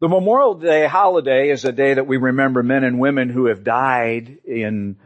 The 0.00 0.06
Memorial 0.06 0.54
Day 0.54 0.86
holiday 0.86 1.50
is 1.50 1.64
a 1.64 1.72
day 1.72 1.94
that 1.94 2.06
we 2.06 2.18
remember 2.18 2.62
men 2.62 2.84
and 2.84 3.00
women 3.00 3.30
who 3.30 3.46
have 3.46 3.64
died 3.64 4.38
in 4.44 4.96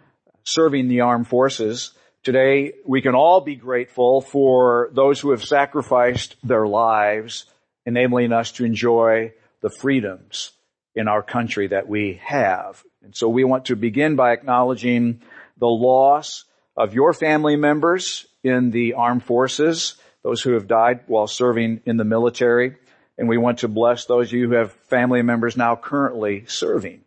serving 0.45 0.89
the 0.89 1.01
armed 1.01 1.29
forces. 1.29 1.93
Today, 2.23 2.75
we 2.85 3.01
can 3.01 3.15
all 3.15 3.41
be 3.41 3.57
grateful 3.57 4.21
for 4.21 4.91
those 4.93 5.19
who 5.19 5.31
have 5.31 5.43
sacrificed 5.43 6.37
their 6.45 6.67
lives, 6.67 7.47
enabling 7.87 8.35
us 8.35 8.53
to 8.53 8.67
enjoy 8.67 9.33
the 9.63 9.71
freedoms 9.71 10.51
in 10.95 11.09
our 11.09 11.23
country 11.23 11.69
that 11.69 11.89
we 11.89 12.21
have. 12.23 12.83
And 13.03 13.17
so 13.17 13.31
we 13.31 13.45
want 13.45 13.65
to 13.67 13.77
begin 13.77 14.15
by 14.15 14.33
acknowledging 14.33 15.23
the 15.57 15.69
loss 15.69 16.45
of 16.77 16.93
your 16.93 17.15
family 17.15 17.57
members 17.57 18.27
in 18.45 18.71
the 18.71 18.93
armed 18.93 19.25
forces, 19.25 19.95
those 20.23 20.43
who 20.43 20.53
have 20.53 20.69
died 20.69 21.01
while 21.07 21.27
serving 21.27 21.81
in 21.87 21.97
the 21.97 22.05
military. 22.05 22.77
And 23.19 23.29
we 23.29 23.39
want 23.39 23.59
to 23.59 23.69
bless 23.69 24.07
those 24.07 24.29
of 24.29 24.33
you 24.33 24.49
who 24.49 24.55
have 24.55 24.73
family 24.89 25.23
members 25.23 25.57
now 25.57 25.77
currently 25.77 26.45
serving 26.47 27.03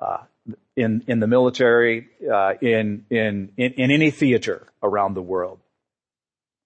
uh, 0.00 0.18
in 0.76 1.04
in 1.06 1.20
the 1.20 1.26
military, 1.26 2.08
uh, 2.30 2.54
in, 2.60 3.06
in 3.10 3.52
in 3.56 3.72
in 3.74 3.90
any 3.90 4.10
theater 4.10 4.66
around 4.82 5.14
the 5.14 5.22
world. 5.22 5.58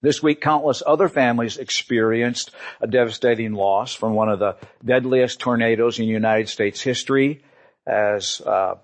This 0.01 0.23
week, 0.23 0.41
countless 0.41 0.81
other 0.85 1.07
families 1.07 1.57
experienced 1.57 2.51
a 2.81 2.87
devastating 2.87 3.53
loss 3.53 3.93
from 3.93 4.13
one 4.13 4.29
of 4.29 4.39
the 4.39 4.57
deadliest 4.83 5.39
tornadoes 5.39 5.99
in 5.99 6.05
United 6.05 6.49
States 6.49 6.81
history. 6.81 7.43
As 7.85 8.41
uh, 8.41 8.75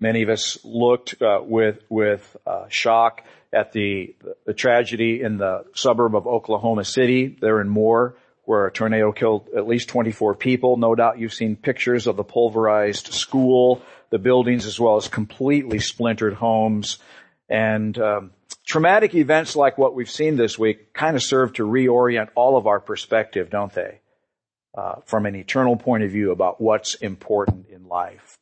many 0.00 0.22
of 0.22 0.30
us 0.30 0.58
looked 0.64 1.20
uh, 1.20 1.40
with 1.42 1.82
with 1.90 2.36
uh, 2.46 2.64
shock 2.68 3.22
at 3.52 3.72
the 3.72 4.14
the 4.46 4.54
tragedy 4.54 5.20
in 5.20 5.36
the 5.36 5.64
suburb 5.74 6.16
of 6.16 6.26
Oklahoma 6.26 6.84
City, 6.84 7.36
there 7.40 7.60
and 7.60 7.70
Moore, 7.70 8.16
where 8.48 8.66
a 8.66 8.72
tornado 8.72 9.12
killed 9.12 9.46
at 9.54 9.68
least 9.68 9.90
24 9.90 10.34
people. 10.34 10.78
No 10.78 10.94
doubt 10.94 11.18
you've 11.18 11.34
seen 11.34 11.54
pictures 11.54 12.06
of 12.06 12.16
the 12.16 12.24
pulverized 12.24 13.08
school, 13.12 13.82
the 14.08 14.18
buildings, 14.18 14.64
as 14.64 14.80
well 14.80 14.96
as 14.96 15.06
completely 15.06 15.80
splintered 15.80 16.32
homes. 16.32 16.96
And 17.50 17.98
um, 17.98 18.30
traumatic 18.66 19.14
events 19.14 19.54
like 19.54 19.76
what 19.76 19.94
we've 19.94 20.08
seen 20.08 20.36
this 20.36 20.58
week 20.58 20.94
kind 20.94 21.14
of 21.14 21.22
serve 21.22 21.52
to 21.54 21.62
reorient 21.64 22.30
all 22.34 22.56
of 22.56 22.66
our 22.66 22.80
perspective, 22.80 23.50
don't 23.50 23.74
they? 23.74 24.00
Uh, 24.74 24.94
from 25.04 25.26
an 25.26 25.36
eternal 25.36 25.76
point 25.76 26.04
of 26.04 26.10
view 26.10 26.32
about 26.32 26.58
what's 26.58 26.94
important 26.94 27.66
in 27.68 27.86
life. 27.86 28.34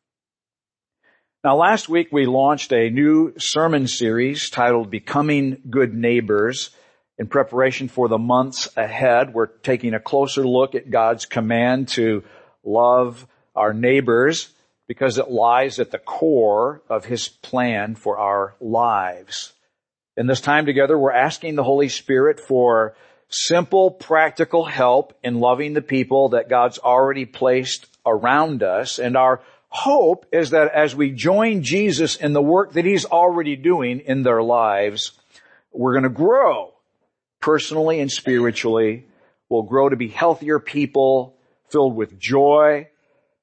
Now 1.43 1.57
last 1.57 1.89
week 1.89 2.11
we 2.13 2.27
launched 2.27 2.73
a 2.73 2.91
new 2.91 3.35
sermon 3.39 3.89
series 3.89 4.51
titled 4.51 4.89
Becoming 4.89 5.63
Good 5.69 5.95
Neighbors. 5.95 6.71
In 7.19 7.29
preparation 7.29 7.89
for 7.89 8.09
the 8.09 8.19
months 8.19 8.69
ahead, 8.77 9.33
we're 9.33 9.47
taking 9.47 9.95
a 9.95 10.01
closer 10.01 10.47
look 10.47 10.75
at 10.75 10.91
God's 10.91 11.25
command 11.25 11.89
to 11.89 12.25
love 12.63 13.27
our 13.55 13.73
neighbors 13.73 14.51
because 14.87 15.17
it 15.17 15.31
lies 15.31 15.81
at 15.81 15.91
the 15.91 15.99
core 15.99 16.83
of 16.91 17.07
His 17.07 17.29
plan 17.29 17.95
for 17.95 18.19
our 18.19 18.55
lives. 18.61 19.55
In 20.17 20.27
this 20.27 20.43
time 20.43 20.67
together, 20.67 20.99
we're 20.99 21.13
asking 21.13 21.55
the 21.55 21.65
Holy 21.65 21.89
Spirit 21.89 22.39
for 22.39 22.95
simple, 23.29 23.91
practical 23.91 24.65
help 24.67 25.15
in 25.23 25.41
loving 25.41 25.73
the 25.73 25.83
people 25.83 26.31
that 26.31 26.51
God's 26.51 26.79
already 26.79 27.25
placed 27.25 27.87
around 28.05 28.63
us. 28.63 28.99
And 28.99 29.17
our 29.17 29.41
hope 29.69 30.27
is 30.33 30.51
that 30.51 30.73
as 30.73 30.95
we 30.95 31.11
join 31.13 31.63
Jesus 31.63 32.17
in 32.17 32.35
the 32.35 32.43
work 32.43 32.75
that 32.75 32.85
He's 32.85 33.07
already 33.07 33.57
doing 33.57 34.01
in 34.01 34.23
their 34.23 34.43
lives, 34.43 35.13
we're 35.73 35.95
going 35.95 36.05
to 36.05 36.11
grow 36.11 36.75
personally 37.47 38.01
and 38.01 38.11
spiritually. 38.11 39.07
We'll 39.49 39.63
grow 39.63 39.89
to 39.89 39.95
be 39.95 40.09
healthier 40.09 40.59
people 40.59 41.37
filled 41.69 41.95
with 41.95 42.19
joy, 42.19 42.89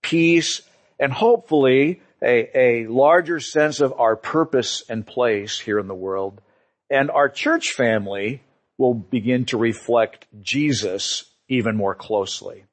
peace, 0.01 0.61
and 0.99 1.13
hopefully 1.13 2.01
a, 2.21 2.83
a 2.83 2.87
larger 2.87 3.39
sense 3.39 3.79
of 3.79 3.93
our 3.97 4.17
purpose 4.17 4.83
and 4.89 5.07
place 5.07 5.57
here 5.57 5.79
in 5.79 5.87
the 5.87 5.95
world 5.95 6.41
and 6.89 7.09
our 7.11 7.29
church 7.29 7.71
family 7.71 8.41
will 8.77 8.93
begin 8.93 9.45
to 9.45 9.57
reflect 9.57 10.27
Jesus 10.41 11.23
even 11.47 11.77
more 11.77 11.95
closely. 11.95 12.65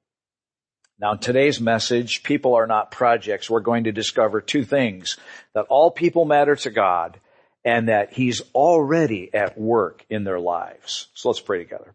Now, 0.98 1.12
in 1.12 1.18
today's 1.18 1.60
message, 1.60 2.24
people 2.24 2.56
are 2.56 2.66
not 2.66 2.90
projects. 2.90 3.48
We're 3.48 3.60
going 3.60 3.84
to 3.84 3.92
discover 3.92 4.40
two 4.40 4.64
things. 4.64 5.16
That 5.54 5.66
all 5.68 5.92
people 5.92 6.24
matter 6.24 6.56
to 6.56 6.70
God 6.70 7.20
and 7.64 7.88
that 7.88 8.12
He's 8.12 8.42
already 8.54 9.30
at 9.32 9.58
work 9.58 10.04
in 10.08 10.24
their 10.24 10.40
lives. 10.40 11.08
So 11.14 11.28
let's 11.28 11.40
pray 11.40 11.58
together. 11.58 11.94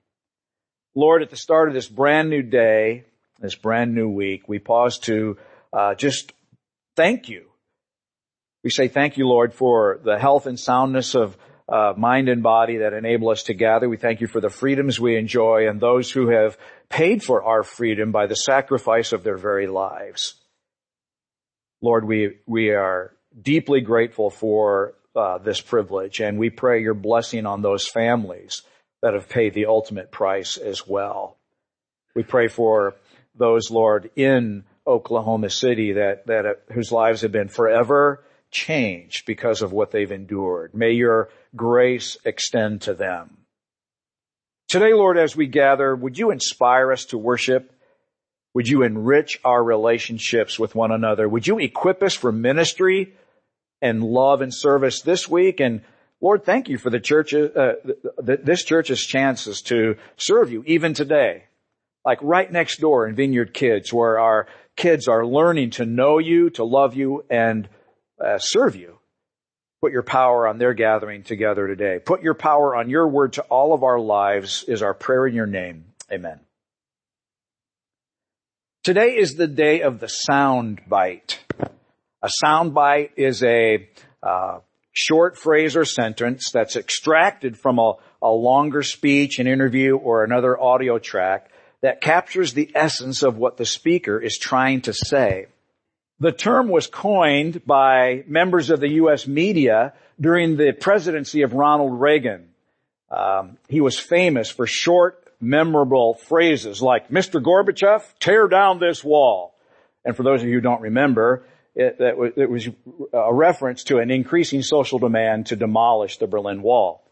Lord, 0.95 1.21
at 1.21 1.29
the 1.29 1.35
start 1.35 1.67
of 1.67 1.73
this 1.73 1.87
brand 1.87 2.29
new 2.29 2.41
day, 2.41 3.05
this 3.39 3.55
brand 3.55 3.93
new 3.93 4.09
week, 4.09 4.47
we 4.47 4.59
pause 4.59 4.99
to 4.99 5.37
uh, 5.73 5.95
just 5.95 6.31
thank 6.95 7.27
you. 7.27 7.45
We 8.63 8.69
say 8.69 8.87
thank 8.87 9.17
you, 9.17 9.27
Lord, 9.27 9.53
for 9.53 9.99
the 10.03 10.17
health 10.17 10.47
and 10.47 10.59
soundness 10.59 11.13
of 11.13 11.37
uh, 11.67 11.93
mind 11.97 12.29
and 12.29 12.43
body 12.43 12.77
that 12.77 12.93
enable 12.93 13.29
us 13.29 13.43
to 13.43 13.53
gather. 13.53 13.89
We 13.89 13.97
thank 13.97 14.21
you 14.21 14.27
for 14.27 14.39
the 14.39 14.49
freedoms 14.49 14.99
we 14.99 15.17
enjoy 15.17 15.67
and 15.67 15.79
those 15.79 16.11
who 16.11 16.29
have 16.29 16.57
paid 16.89 17.23
for 17.23 17.43
our 17.43 17.63
freedom 17.63 18.11
by 18.11 18.27
the 18.27 18.35
sacrifice 18.35 19.11
of 19.11 19.23
their 19.23 19.37
very 19.37 19.67
lives. 19.67 20.35
Lord, 21.81 22.05
we, 22.05 22.37
we 22.45 22.69
are 22.69 23.15
deeply 23.39 23.81
grateful 23.81 24.29
for 24.29 24.93
uh, 25.15 25.37
this 25.37 25.61
privilege 25.61 26.19
and 26.19 26.37
we 26.37 26.49
pray 26.49 26.81
your 26.81 26.93
blessing 26.93 27.45
on 27.45 27.61
those 27.61 27.87
families 27.87 28.63
that 29.01 29.13
have 29.13 29.29
paid 29.29 29.53
the 29.53 29.67
ultimate 29.67 30.11
price 30.11 30.57
as 30.57 30.87
well. 30.87 31.37
We 32.15 32.23
pray 32.23 32.47
for 32.47 32.95
those, 33.35 33.69
Lord, 33.69 34.09
in 34.15 34.63
Oklahoma 34.87 35.49
City 35.49 35.93
that, 35.93 36.27
that, 36.27 36.45
uh, 36.45 36.53
whose 36.73 36.91
lives 36.91 37.21
have 37.21 37.31
been 37.31 37.49
forever 37.49 38.23
changed 38.51 39.25
because 39.25 39.61
of 39.61 39.73
what 39.73 39.91
they've 39.91 40.11
endured. 40.11 40.73
May 40.73 40.91
your 40.91 41.29
grace 41.55 42.17
extend 42.23 42.83
to 42.83 42.93
them. 42.93 43.37
Today, 44.67 44.93
Lord, 44.93 45.17
as 45.17 45.35
we 45.35 45.47
gather, 45.47 45.95
would 45.95 46.17
you 46.17 46.31
inspire 46.31 46.91
us 46.91 47.05
to 47.05 47.17
worship? 47.17 47.71
Would 48.53 48.67
you 48.67 48.83
enrich 48.83 49.39
our 49.43 49.63
relationships 49.63 50.57
with 50.57 50.73
one 50.73 50.91
another? 50.91 51.27
Would 51.27 51.45
you 51.45 51.59
equip 51.59 52.01
us 52.01 52.13
for 52.13 52.31
ministry 52.31 53.13
and 53.81 54.03
love 54.03 54.41
and 54.41 54.53
service 54.53 55.01
this 55.01 55.27
week? 55.27 55.59
And 55.59 55.81
Lord, 56.21 56.43
thank 56.43 56.69
you 56.69 56.77
for 56.77 56.89
the 56.89 56.99
church, 56.99 57.33
uh, 57.33 57.73
this 58.17 58.63
church's 58.63 59.05
chances 59.05 59.61
to 59.63 59.97
serve 60.17 60.51
you 60.51 60.63
even 60.65 60.93
today. 60.93 61.43
Like 62.03 62.19
right 62.21 62.51
next 62.51 62.79
door 62.79 63.07
in 63.07 63.15
Vineyard 63.15 63.53
Kids, 63.53 63.91
where 63.91 64.19
our 64.19 64.47
kids 64.75 65.07
are 65.07 65.25
learning 65.25 65.71
to 65.71 65.85
know 65.85 66.19
you, 66.19 66.49
to 66.51 66.63
love 66.63 66.95
you, 66.95 67.25
and 67.29 67.67
uh, 68.23 68.37
serve 68.37 68.75
you. 68.75 68.99
Put 69.81 69.91
your 69.91 70.03
power 70.03 70.47
on 70.47 70.57
their 70.57 70.73
gathering 70.73 71.23
together 71.23 71.67
today. 71.67 71.99
Put 72.03 72.23
your 72.23 72.33
power 72.33 72.75
on 72.75 72.89
your 72.89 73.07
word 73.07 73.33
to 73.33 73.43
all 73.43 73.73
of 73.73 73.83
our 73.83 73.99
lives 73.99 74.63
is 74.67 74.81
our 74.81 74.93
prayer 74.93 75.27
in 75.27 75.35
your 75.35 75.45
name. 75.45 75.85
Amen. 76.11 76.39
Today 78.83 79.15
is 79.17 79.33
the 79.33 79.47
day 79.47 79.81
of 79.81 79.99
the 79.99 80.07
sound 80.07 80.81
bite. 80.87 81.39
A 82.25 82.29
soundbite 82.43 83.11
is 83.17 83.43
a 83.43 83.87
uh, 84.23 84.57
short 84.91 85.37
phrase 85.37 85.75
or 85.75 85.85
sentence 85.85 86.49
that's 86.49 86.75
extracted 86.75 87.55
from 87.55 87.77
a, 87.77 87.93
a 88.19 88.31
longer 88.31 88.81
speech, 88.81 89.37
an 89.37 89.45
interview, 89.45 89.95
or 89.95 90.23
another 90.23 90.59
audio 90.59 90.97
track 90.97 91.51
that 91.81 92.01
captures 92.01 92.53
the 92.53 92.71
essence 92.73 93.21
of 93.21 93.37
what 93.37 93.57
the 93.57 93.65
speaker 93.65 94.19
is 94.19 94.39
trying 94.39 94.81
to 94.81 94.93
say. 94.93 95.45
The 96.19 96.31
term 96.31 96.69
was 96.69 96.87
coined 96.87 97.63
by 97.63 98.23
members 98.25 98.71
of 98.71 98.79
the 98.79 98.93
U.S. 98.93 99.27
media 99.27 99.93
during 100.19 100.57
the 100.57 100.71
presidency 100.71 101.43
of 101.43 101.53
Ronald 101.53 102.01
Reagan. 102.01 102.49
Um, 103.11 103.59
he 103.69 103.81
was 103.81 103.99
famous 103.99 104.49
for 104.49 104.65
short, 104.65 105.31
memorable 105.39 106.15
phrases 106.15 106.81
like, 106.81 107.09
Mr. 107.09 107.39
Gorbachev, 107.39 108.01
tear 108.19 108.47
down 108.47 108.79
this 108.79 109.03
wall. 109.03 109.53
And 110.03 110.17
for 110.17 110.23
those 110.23 110.41
of 110.41 110.47
you 110.47 110.55
who 110.55 110.61
don't 110.61 110.81
remember, 110.81 111.43
it, 111.75 111.97
it 112.37 112.49
was 112.49 112.69
a 113.13 113.33
reference 113.33 113.83
to 113.85 113.97
an 113.97 114.09
increasing 114.09 114.61
social 114.61 114.99
demand 114.99 115.47
to 115.47 115.55
demolish 115.55 116.17
the 116.17 116.27
Berlin 116.27 116.61
Wall. 116.61 117.03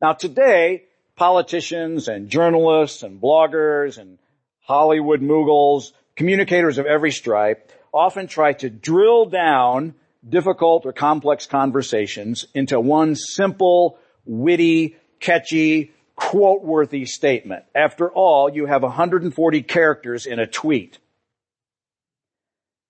Now 0.00 0.12
today, 0.12 0.84
politicians 1.16 2.08
and 2.08 2.28
journalists 2.28 3.02
and 3.02 3.20
bloggers 3.20 3.98
and 3.98 4.18
Hollywood 4.60 5.22
moguls, 5.22 5.92
communicators 6.14 6.78
of 6.78 6.86
every 6.86 7.10
stripe, 7.10 7.72
often 7.92 8.26
try 8.26 8.52
to 8.52 8.70
drill 8.70 9.26
down 9.26 9.94
difficult 10.28 10.86
or 10.86 10.92
complex 10.92 11.46
conversations 11.46 12.46
into 12.54 12.78
one 12.78 13.14
simple, 13.14 13.98
witty, 14.24 14.96
catchy, 15.20 15.92
quote-worthy 16.14 17.04
statement. 17.04 17.64
After 17.74 18.10
all, 18.10 18.50
you 18.52 18.66
have 18.66 18.82
140 18.82 19.62
characters 19.62 20.26
in 20.26 20.38
a 20.38 20.46
tweet. 20.46 20.98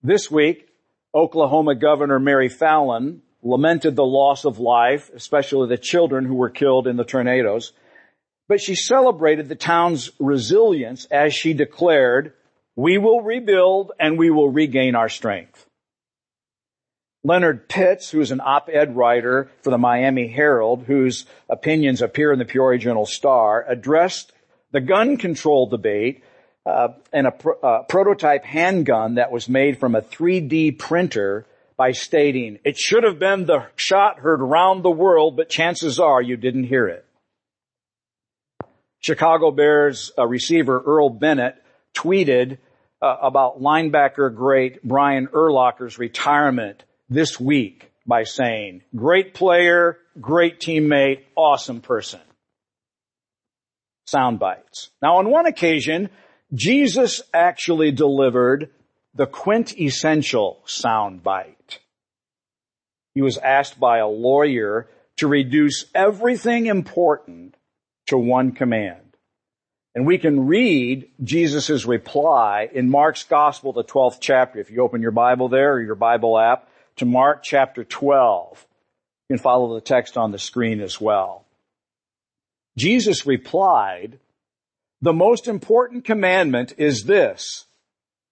This 0.03 0.31
week, 0.31 0.66
Oklahoma 1.17 1.75
Governor 1.75 2.21
Mary 2.21 2.51
Fallin 2.51 3.21
lamented 3.43 3.97
the 3.97 4.05
loss 4.05 4.45
of 4.45 4.59
life, 4.59 5.11
especially 5.15 5.69
the 5.69 5.79
children 5.79 6.27
who 6.27 6.35
were 6.35 6.51
killed 6.51 6.87
in 6.87 6.97
the 6.97 7.05
tornadoes. 7.05 7.73
But 8.49 8.61
she 8.61 8.75
celebrated 8.75 9.49
the 9.49 9.55
town's 9.55 10.11
resilience 10.21 11.07
as 11.07 11.33
she 11.33 11.55
declared, 11.55 12.35
we 12.77 12.99
will 12.99 13.23
rebuild 13.23 13.93
and 13.99 14.19
we 14.19 14.31
will 14.31 14.51
regain 14.51 14.95
our 14.95 15.09
strength. 15.09 15.67
Leonard 17.25 17.67
Pitts, 17.67 18.11
who 18.11 18.21
is 18.21 18.31
an 18.31 18.43
op-ed 18.45 18.95
writer 18.95 19.51
for 19.63 19.71
the 19.71 19.79
Miami 19.79 20.29
Herald, 20.29 20.85
whose 20.85 21.25
opinions 21.49 22.03
appear 22.03 22.31
in 22.31 22.39
the 22.39 22.45
Peoria 22.45 22.79
Journal 22.79 23.07
Star, 23.07 23.65
addressed 23.67 24.33
the 24.71 24.83
gun 24.83 25.17
control 25.17 25.67
debate 25.67 26.23
uh, 26.67 26.89
and 27.13 27.29
a 27.29 27.49
uh, 27.65 27.83
prototype 27.85 28.45
handgun 28.45 29.15
that 29.15 29.31
was 29.31 29.49
made 29.49 29.79
from 29.79 29.95
a 29.95 30.03
3D 30.03 30.79
printer 30.79 31.47
by 31.77 31.93
stating, 31.93 32.59
it 32.65 32.77
should 32.77 33.05
have 33.05 33.19
been 33.19 33.47
the 33.47 33.67
shot 33.77 34.19
heard 34.19 34.41
around 34.41 34.83
the 34.83 34.91
world, 34.91 35.37
but 35.37 35.49
chances 35.49 36.01
are 36.01 36.21
you 36.21 36.37
didn't 36.37 36.65
hear 36.65 36.89
it. 36.89 37.05
Chicago 38.99 39.53
Bears 39.53 40.11
uh, 40.19 40.27
receiver 40.27 40.83
Earl 40.85 41.11
Bennett 41.11 41.55
tweeted 41.95 42.59
uh, 43.01 43.17
about 43.23 43.61
linebacker 43.61 44.35
great 44.35 44.83
Brian 44.83 45.29
Urlacher's 45.29 45.99
retirement 45.99 46.83
this 47.09 47.39
week 47.39 47.93
by 48.07 48.25
saying, 48.25 48.83
great 48.97 49.35
player, 49.35 49.99
great 50.21 50.59
teammate, 50.59 51.21
awesome 51.37 51.81
person. 51.81 52.21
Sound 54.07 54.39
bites. 54.41 54.91
Now 55.03 55.19
on 55.19 55.31
one 55.31 55.47
occasion, 55.47 56.11
Jesus 56.55 57.23
actually 57.35 57.91
delivered 57.91 58.71
the 59.15 59.27
quintessential 59.27 60.63
soundbite. 60.67 61.79
He 63.15 63.23
was 63.23 63.39
asked 63.39 63.81
by 63.81 63.99
a 63.99 64.07
lawyer 64.07 64.89
to 65.17 65.27
reduce 65.27 65.87
everything 65.95 66.67
important 66.67 67.57
to 68.09 68.19
one 68.19 68.53
command. 68.53 69.01
And 69.95 70.07
we 70.07 70.19
can 70.19 70.47
read 70.47 71.09
Jesus' 71.25 71.87
reply 71.87 72.69
in 72.71 72.91
Mark's 72.91 73.25
Gospel, 73.25 73.73
the 73.73 73.83
12th 73.83 74.19
chapter. 74.21 74.61
If 74.61 74.71
you 74.71 74.83
open 74.83 75.01
your 75.01 75.11
Bible 75.11 75.49
there 75.49 75.73
or 75.73 75.83
your 75.83 75.95
Bible 75.95 76.39
app 76.39 76.69
to 76.97 77.07
Mark 77.07 77.43
chapter 77.43 77.83
12, 77.83 78.67
you 79.29 79.37
can 79.37 79.43
follow 79.43 79.75
the 79.75 79.81
text 79.81 80.19
on 80.19 80.33
the 80.33 80.39
screen 80.39 80.83
as 80.83 81.01
well. 81.01 81.47
Jesus 82.77 83.27
replied, 83.27 84.19
the 85.03 85.13
most 85.13 85.49
important 85.49 86.05
commandment 86.05 86.75
is 86.79 87.05
this. 87.05 87.67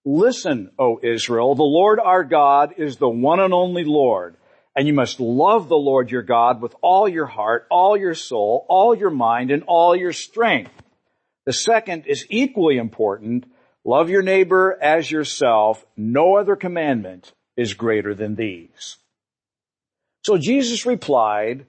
Listen, 0.04 0.70
O 0.78 0.98
Israel, 1.02 1.54
the 1.54 1.62
Lord 1.62 1.98
our 2.00 2.24
God 2.24 2.74
is 2.78 2.96
the 2.96 3.08
one 3.08 3.40
and 3.40 3.54
only 3.54 3.84
Lord. 3.84 4.36
And 4.76 4.88
you 4.88 4.92
must 4.92 5.20
love 5.20 5.68
the 5.68 5.76
Lord 5.76 6.10
your 6.10 6.22
God 6.22 6.60
with 6.60 6.74
all 6.82 7.08
your 7.08 7.26
heart, 7.26 7.66
all 7.70 7.96
your 7.96 8.14
soul, 8.14 8.66
all 8.68 8.94
your 8.94 9.10
mind, 9.10 9.50
and 9.50 9.62
all 9.66 9.94
your 9.94 10.12
strength. 10.12 10.72
The 11.46 11.52
second 11.52 12.06
is 12.06 12.26
equally 12.28 12.78
important. 12.78 13.44
Love 13.84 14.10
your 14.10 14.22
neighbor 14.22 14.76
as 14.80 15.10
yourself. 15.10 15.84
No 15.96 16.36
other 16.36 16.56
commandment 16.56 17.32
is 17.56 17.74
greater 17.74 18.14
than 18.14 18.34
these. 18.34 18.96
So 20.22 20.38
Jesus 20.38 20.86
replied, 20.86 21.66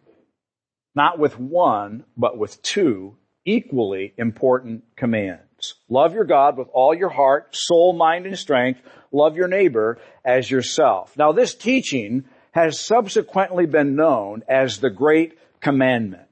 not 0.95 1.19
with 1.19 1.37
one, 1.37 2.05
but 2.17 2.37
with 2.37 2.61
two 2.61 3.17
equally 3.45 4.13
important 4.17 4.83
commands. 4.95 5.75
Love 5.87 6.13
your 6.13 6.25
God 6.25 6.57
with 6.57 6.67
all 6.73 6.93
your 6.93 7.09
heart, 7.09 7.55
soul, 7.55 7.93
mind, 7.93 8.25
and 8.25 8.37
strength. 8.37 8.81
Love 9.11 9.37
your 9.37 9.47
neighbor 9.47 9.99
as 10.25 10.49
yourself. 10.49 11.15
Now 11.17 11.31
this 11.31 11.55
teaching 11.55 12.25
has 12.51 12.79
subsequently 12.79 13.65
been 13.65 13.95
known 13.95 14.43
as 14.49 14.79
the 14.79 14.89
Great 14.89 15.37
Commandment. 15.61 16.27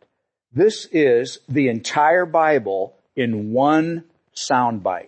This 0.52 0.88
is 0.92 1.40
the 1.50 1.70
entire 1.70 2.26
Bible 2.26 2.96
in 3.16 3.52
one 3.52 4.04
soundbite. 4.36 5.08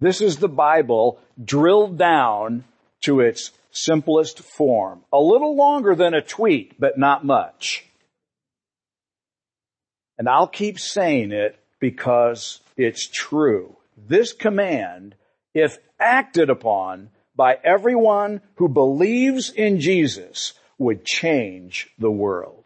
This 0.00 0.20
is 0.20 0.36
the 0.36 0.48
Bible 0.48 1.18
drilled 1.42 1.98
down 1.98 2.64
to 3.02 3.20
its 3.20 3.50
simplest 3.70 4.40
form. 4.40 5.02
A 5.12 5.18
little 5.18 5.56
longer 5.56 5.94
than 5.94 6.14
a 6.14 6.22
tweet, 6.22 6.78
but 6.78 6.98
not 6.98 7.24
much. 7.24 7.87
And 10.18 10.28
I'll 10.28 10.48
keep 10.48 10.78
saying 10.78 11.32
it 11.32 11.58
because 11.78 12.60
it's 12.76 13.06
true. 13.06 13.76
This 13.96 14.32
command, 14.32 15.14
if 15.54 15.78
acted 16.00 16.50
upon, 16.50 17.10
by 17.36 17.56
everyone 17.62 18.40
who 18.56 18.68
believes 18.68 19.50
in 19.50 19.80
Jesus 19.80 20.54
would 20.76 21.04
change 21.04 21.88
the 21.98 22.10
world. 22.10 22.64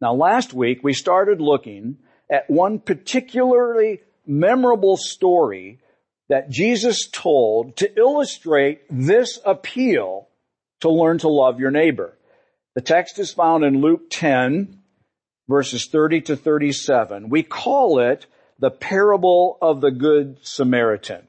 Now 0.00 0.14
last 0.14 0.54
week 0.54 0.80
we 0.82 0.94
started 0.94 1.40
looking 1.40 1.98
at 2.30 2.48
one 2.48 2.78
particularly 2.78 4.00
memorable 4.26 4.96
story 4.96 5.78
that 6.28 6.48
Jesus 6.48 7.08
told 7.08 7.76
to 7.76 7.98
illustrate 7.98 8.82
this 8.90 9.38
appeal 9.44 10.28
to 10.80 10.90
learn 10.90 11.18
to 11.18 11.28
love 11.28 11.60
your 11.60 11.70
neighbor. 11.70 12.16
The 12.74 12.80
text 12.80 13.18
is 13.18 13.32
found 13.32 13.64
in 13.64 13.82
Luke 13.82 14.08
10 14.08 14.81
verses 15.48 15.86
30 15.86 16.22
to 16.22 16.36
37. 16.36 17.28
We 17.28 17.42
call 17.42 17.98
it 17.98 18.26
the 18.58 18.70
parable 18.70 19.58
of 19.60 19.80
the 19.80 19.90
good 19.90 20.38
Samaritan. 20.42 21.26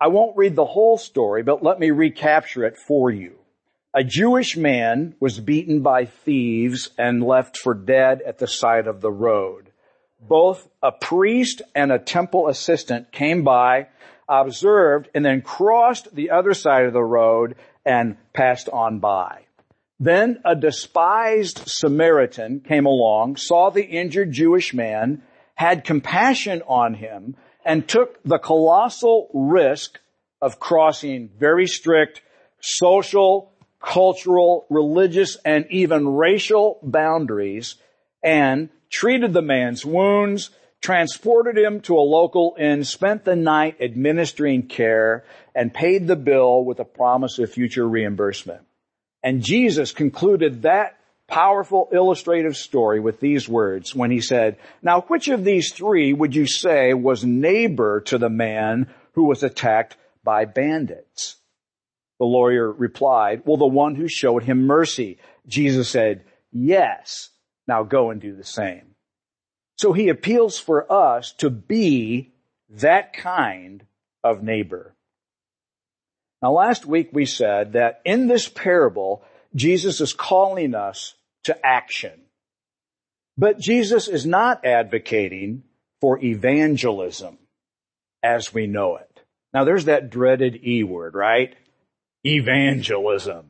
I 0.00 0.08
won't 0.08 0.36
read 0.36 0.56
the 0.56 0.64
whole 0.64 0.98
story, 0.98 1.42
but 1.42 1.62
let 1.62 1.78
me 1.78 1.90
recapture 1.90 2.64
it 2.64 2.76
for 2.76 3.10
you. 3.10 3.38
A 3.94 4.02
Jewish 4.02 4.56
man 4.56 5.14
was 5.20 5.38
beaten 5.38 5.80
by 5.80 6.04
thieves 6.06 6.90
and 6.98 7.22
left 7.22 7.56
for 7.56 7.74
dead 7.74 8.20
at 8.22 8.38
the 8.38 8.48
side 8.48 8.88
of 8.88 9.00
the 9.00 9.12
road. 9.12 9.70
Both 10.20 10.68
a 10.82 10.90
priest 10.90 11.62
and 11.74 11.92
a 11.92 11.98
temple 11.98 12.48
assistant 12.48 13.12
came 13.12 13.44
by, 13.44 13.88
observed, 14.28 15.08
and 15.14 15.24
then 15.24 15.42
crossed 15.42 16.14
the 16.14 16.30
other 16.30 16.54
side 16.54 16.86
of 16.86 16.92
the 16.92 17.04
road 17.04 17.54
and 17.86 18.16
passed 18.32 18.68
on 18.68 18.98
by. 18.98 19.43
Then 20.00 20.40
a 20.44 20.56
despised 20.56 21.62
Samaritan 21.66 22.60
came 22.60 22.86
along, 22.86 23.36
saw 23.36 23.70
the 23.70 23.84
injured 23.84 24.32
Jewish 24.32 24.74
man, 24.74 25.22
had 25.54 25.84
compassion 25.84 26.62
on 26.66 26.94
him, 26.94 27.36
and 27.64 27.88
took 27.88 28.22
the 28.24 28.38
colossal 28.38 29.30
risk 29.32 29.98
of 30.42 30.58
crossing 30.58 31.30
very 31.38 31.66
strict 31.66 32.20
social, 32.60 33.52
cultural, 33.80 34.66
religious, 34.68 35.36
and 35.44 35.66
even 35.70 36.08
racial 36.08 36.78
boundaries 36.82 37.76
and 38.22 38.70
treated 38.90 39.32
the 39.32 39.42
man's 39.42 39.84
wounds, 39.84 40.50
transported 40.80 41.56
him 41.58 41.80
to 41.80 41.96
a 41.96 42.00
local 42.00 42.56
inn, 42.58 42.84
spent 42.84 43.24
the 43.24 43.36
night 43.36 43.76
administering 43.80 44.66
care, 44.66 45.24
and 45.54 45.72
paid 45.72 46.06
the 46.06 46.16
bill 46.16 46.64
with 46.64 46.80
a 46.80 46.84
promise 46.84 47.38
of 47.38 47.50
future 47.50 47.86
reimbursement. 47.86 48.62
And 49.24 49.42
Jesus 49.42 49.90
concluded 49.92 50.62
that 50.62 50.98
powerful 51.26 51.88
illustrative 51.90 52.58
story 52.58 53.00
with 53.00 53.20
these 53.20 53.48
words 53.48 53.94
when 53.94 54.10
he 54.10 54.20
said, 54.20 54.58
now 54.82 55.00
which 55.00 55.28
of 55.28 55.44
these 55.44 55.72
three 55.72 56.12
would 56.12 56.36
you 56.36 56.46
say 56.46 56.92
was 56.92 57.24
neighbor 57.24 58.02
to 58.02 58.18
the 58.18 58.28
man 58.28 58.92
who 59.12 59.24
was 59.24 59.42
attacked 59.42 59.96
by 60.22 60.44
bandits? 60.44 61.36
The 62.18 62.26
lawyer 62.26 62.70
replied, 62.70 63.42
well, 63.46 63.56
the 63.56 63.66
one 63.66 63.94
who 63.94 64.08
showed 64.08 64.42
him 64.42 64.66
mercy. 64.66 65.18
Jesus 65.46 65.88
said, 65.88 66.24
yes, 66.52 67.30
now 67.66 67.82
go 67.82 68.10
and 68.10 68.20
do 68.20 68.36
the 68.36 68.44
same. 68.44 68.94
So 69.76 69.94
he 69.94 70.10
appeals 70.10 70.58
for 70.58 70.92
us 70.92 71.32
to 71.38 71.48
be 71.48 72.34
that 72.68 73.14
kind 73.14 73.84
of 74.22 74.42
neighbor. 74.42 74.93
Now 76.44 76.52
last 76.52 76.84
week 76.84 77.08
we 77.10 77.24
said 77.24 77.72
that 77.72 78.02
in 78.04 78.28
this 78.28 78.50
parable, 78.50 79.24
Jesus 79.54 80.02
is 80.02 80.12
calling 80.12 80.74
us 80.74 81.14
to 81.44 81.56
action. 81.64 82.20
But 83.38 83.58
Jesus 83.58 84.08
is 84.08 84.26
not 84.26 84.66
advocating 84.66 85.62
for 86.02 86.22
evangelism 86.22 87.38
as 88.22 88.52
we 88.52 88.66
know 88.66 88.96
it. 88.96 89.22
Now 89.54 89.64
there's 89.64 89.86
that 89.86 90.10
dreaded 90.10 90.60
E 90.66 90.82
word, 90.82 91.14
right? 91.14 91.56
Evangelism. 92.24 93.46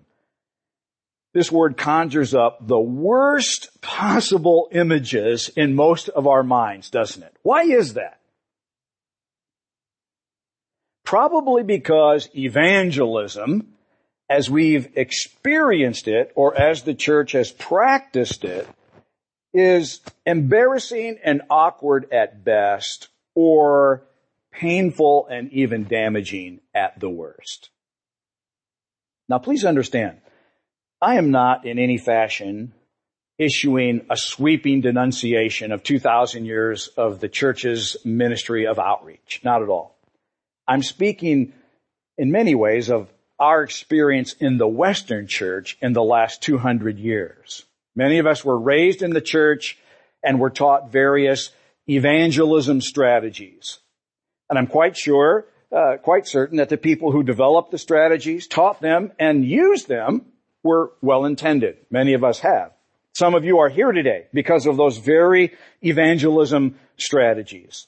This 1.32 1.50
word 1.50 1.76
conjures 1.76 2.32
up 2.32 2.64
the 2.64 2.78
worst 2.78 3.70
possible 3.82 4.68
images 4.70 5.48
in 5.56 5.74
most 5.74 6.10
of 6.10 6.28
our 6.28 6.44
minds, 6.44 6.90
doesn't 6.90 7.24
it? 7.24 7.34
Why 7.42 7.64
is 7.64 7.94
that? 7.94 8.20
Probably 11.04 11.62
because 11.62 12.28
evangelism 12.34 13.74
as 14.28 14.48
we've 14.48 14.88
experienced 14.96 16.08
it 16.08 16.32
or 16.34 16.58
as 16.58 16.82
the 16.82 16.94
church 16.94 17.32
has 17.32 17.52
practiced 17.52 18.44
it 18.44 18.68
is 19.52 20.00
embarrassing 20.26 21.18
and 21.22 21.42
awkward 21.50 22.10
at 22.12 22.44
best 22.44 23.08
or 23.34 24.02
painful 24.50 25.28
and 25.30 25.52
even 25.52 25.84
damaging 25.84 26.60
at 26.74 26.98
the 26.98 27.10
worst. 27.10 27.70
Now 29.28 29.38
please 29.38 29.64
understand, 29.64 30.18
I 31.00 31.16
am 31.16 31.30
not 31.30 31.66
in 31.66 31.78
any 31.78 31.98
fashion 31.98 32.72
issuing 33.38 34.06
a 34.10 34.16
sweeping 34.16 34.80
denunciation 34.80 35.72
of 35.72 35.82
2,000 35.82 36.44
years 36.44 36.88
of 36.96 37.20
the 37.20 37.28
church's 37.28 37.96
ministry 38.04 38.66
of 38.66 38.78
outreach. 38.78 39.40
Not 39.44 39.62
at 39.62 39.68
all. 39.68 39.93
I'm 40.66 40.82
speaking 40.82 41.52
in 42.16 42.30
many 42.30 42.54
ways 42.54 42.90
of 42.90 43.08
our 43.38 43.62
experience 43.62 44.34
in 44.34 44.58
the 44.58 44.68
Western 44.68 45.26
church 45.26 45.76
in 45.82 45.92
the 45.92 46.02
last 46.02 46.42
200 46.42 46.98
years. 46.98 47.64
Many 47.96 48.18
of 48.18 48.26
us 48.26 48.44
were 48.44 48.58
raised 48.58 49.02
in 49.02 49.10
the 49.10 49.20
church 49.20 49.78
and 50.22 50.40
were 50.40 50.50
taught 50.50 50.90
various 50.90 51.50
evangelism 51.88 52.80
strategies. 52.80 53.78
And 54.48 54.58
I'm 54.58 54.66
quite 54.66 54.96
sure, 54.96 55.46
uh, 55.70 55.96
quite 56.02 56.26
certain 56.26 56.58
that 56.58 56.68
the 56.68 56.76
people 56.76 57.12
who 57.12 57.22
developed 57.22 57.70
the 57.70 57.78
strategies, 57.78 58.46
taught 58.46 58.80
them, 58.80 59.12
and 59.18 59.44
used 59.44 59.88
them 59.88 60.26
were 60.62 60.92
well 61.02 61.24
intended. 61.24 61.76
Many 61.90 62.14
of 62.14 62.24
us 62.24 62.38
have. 62.40 62.72
Some 63.12 63.34
of 63.34 63.44
you 63.44 63.58
are 63.58 63.68
here 63.68 63.92
today 63.92 64.26
because 64.32 64.66
of 64.66 64.76
those 64.76 64.98
very 64.98 65.52
evangelism 65.82 66.78
strategies. 66.96 67.86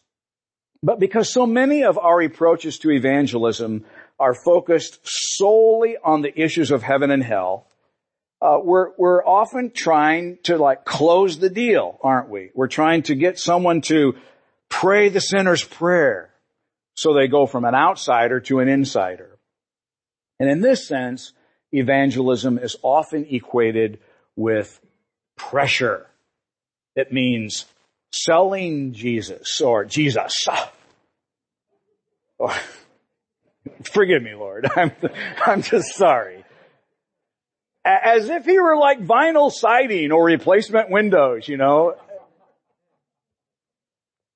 But 0.82 1.00
because 1.00 1.32
so 1.32 1.46
many 1.46 1.84
of 1.84 1.98
our 1.98 2.20
approaches 2.20 2.78
to 2.78 2.90
evangelism 2.90 3.84
are 4.18 4.34
focused 4.34 5.00
solely 5.04 5.96
on 6.02 6.22
the 6.22 6.40
issues 6.40 6.70
of 6.70 6.82
heaven 6.82 7.10
and 7.10 7.22
hell, 7.22 7.66
uh, 8.40 8.58
we're 8.62 8.90
we're 8.98 9.24
often 9.24 9.70
trying 9.70 10.38
to 10.44 10.58
like 10.58 10.84
close 10.84 11.38
the 11.38 11.48
deal, 11.50 11.98
aren't 12.02 12.28
we? 12.28 12.50
We're 12.54 12.68
trying 12.68 13.02
to 13.04 13.14
get 13.14 13.38
someone 13.38 13.80
to 13.82 14.14
pray 14.68 15.08
the 15.08 15.20
sinner's 15.20 15.64
prayer, 15.64 16.30
so 16.94 17.14
they 17.14 17.28
go 17.28 17.46
from 17.46 17.64
an 17.64 17.74
outsider 17.74 18.40
to 18.40 18.60
an 18.60 18.68
insider. 18.68 19.38
And 20.38 20.50
in 20.50 20.60
this 20.60 20.86
sense, 20.86 21.32
evangelism 21.72 22.58
is 22.58 22.76
often 22.82 23.26
equated 23.30 24.00
with 24.36 24.80
pressure. 25.36 26.06
It 26.94 27.12
means 27.12 27.64
selling 28.12 28.92
Jesus 28.92 29.60
or 29.60 29.84
Jesus. 29.84 30.46
Oh, 32.38 32.62
forgive 33.84 34.22
me, 34.22 34.34
Lord. 34.34 34.68
I'm, 34.76 34.92
I'm 35.44 35.62
just 35.62 35.94
sorry. 35.94 36.44
As 37.84 38.28
if 38.28 38.44
he 38.44 38.58
were 38.58 38.76
like 38.76 39.00
vinyl 39.00 39.50
siding 39.50 40.10
or 40.10 40.24
replacement 40.24 40.90
windows, 40.90 41.48
you 41.48 41.56
know. 41.56 41.94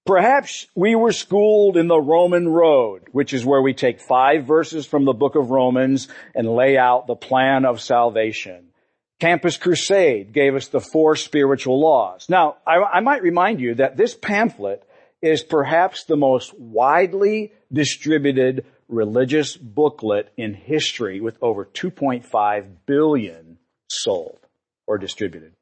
Perhaps 0.06 0.66
we 0.74 0.94
were 0.94 1.12
schooled 1.12 1.76
in 1.76 1.86
the 1.86 2.00
Roman 2.00 2.48
road, 2.48 3.08
which 3.12 3.32
is 3.32 3.44
where 3.44 3.60
we 3.60 3.74
take 3.74 4.00
five 4.00 4.44
verses 4.44 4.86
from 4.86 5.04
the 5.04 5.12
book 5.12 5.34
of 5.34 5.50
Romans 5.50 6.08
and 6.34 6.48
lay 6.48 6.78
out 6.78 7.06
the 7.06 7.16
plan 7.16 7.64
of 7.64 7.80
salvation. 7.80 8.69
Campus 9.20 9.58
Crusade 9.58 10.32
gave 10.32 10.54
us 10.54 10.68
the 10.68 10.80
four 10.80 11.14
spiritual 11.14 11.78
laws. 11.78 12.26
Now, 12.28 12.56
I, 12.66 12.76
I, 12.76 13.00
might 13.00 13.22
remind 13.22 13.60
you 13.60 13.74
that 13.74 13.96
this 13.96 14.14
pamphlet 14.14 14.82
is 15.20 15.42
perhaps 15.42 16.04
the 16.04 16.16
most 16.16 16.58
widely 16.58 17.52
distributed 17.70 18.64
religious 18.88 19.56
booklet 19.56 20.32
in 20.38 20.54
history 20.54 21.20
with 21.20 21.36
over 21.42 21.66
2.5 21.66 22.66
billion 22.86 23.58
sold 23.88 24.38
or 24.86 24.96
distributed. 24.96 25.52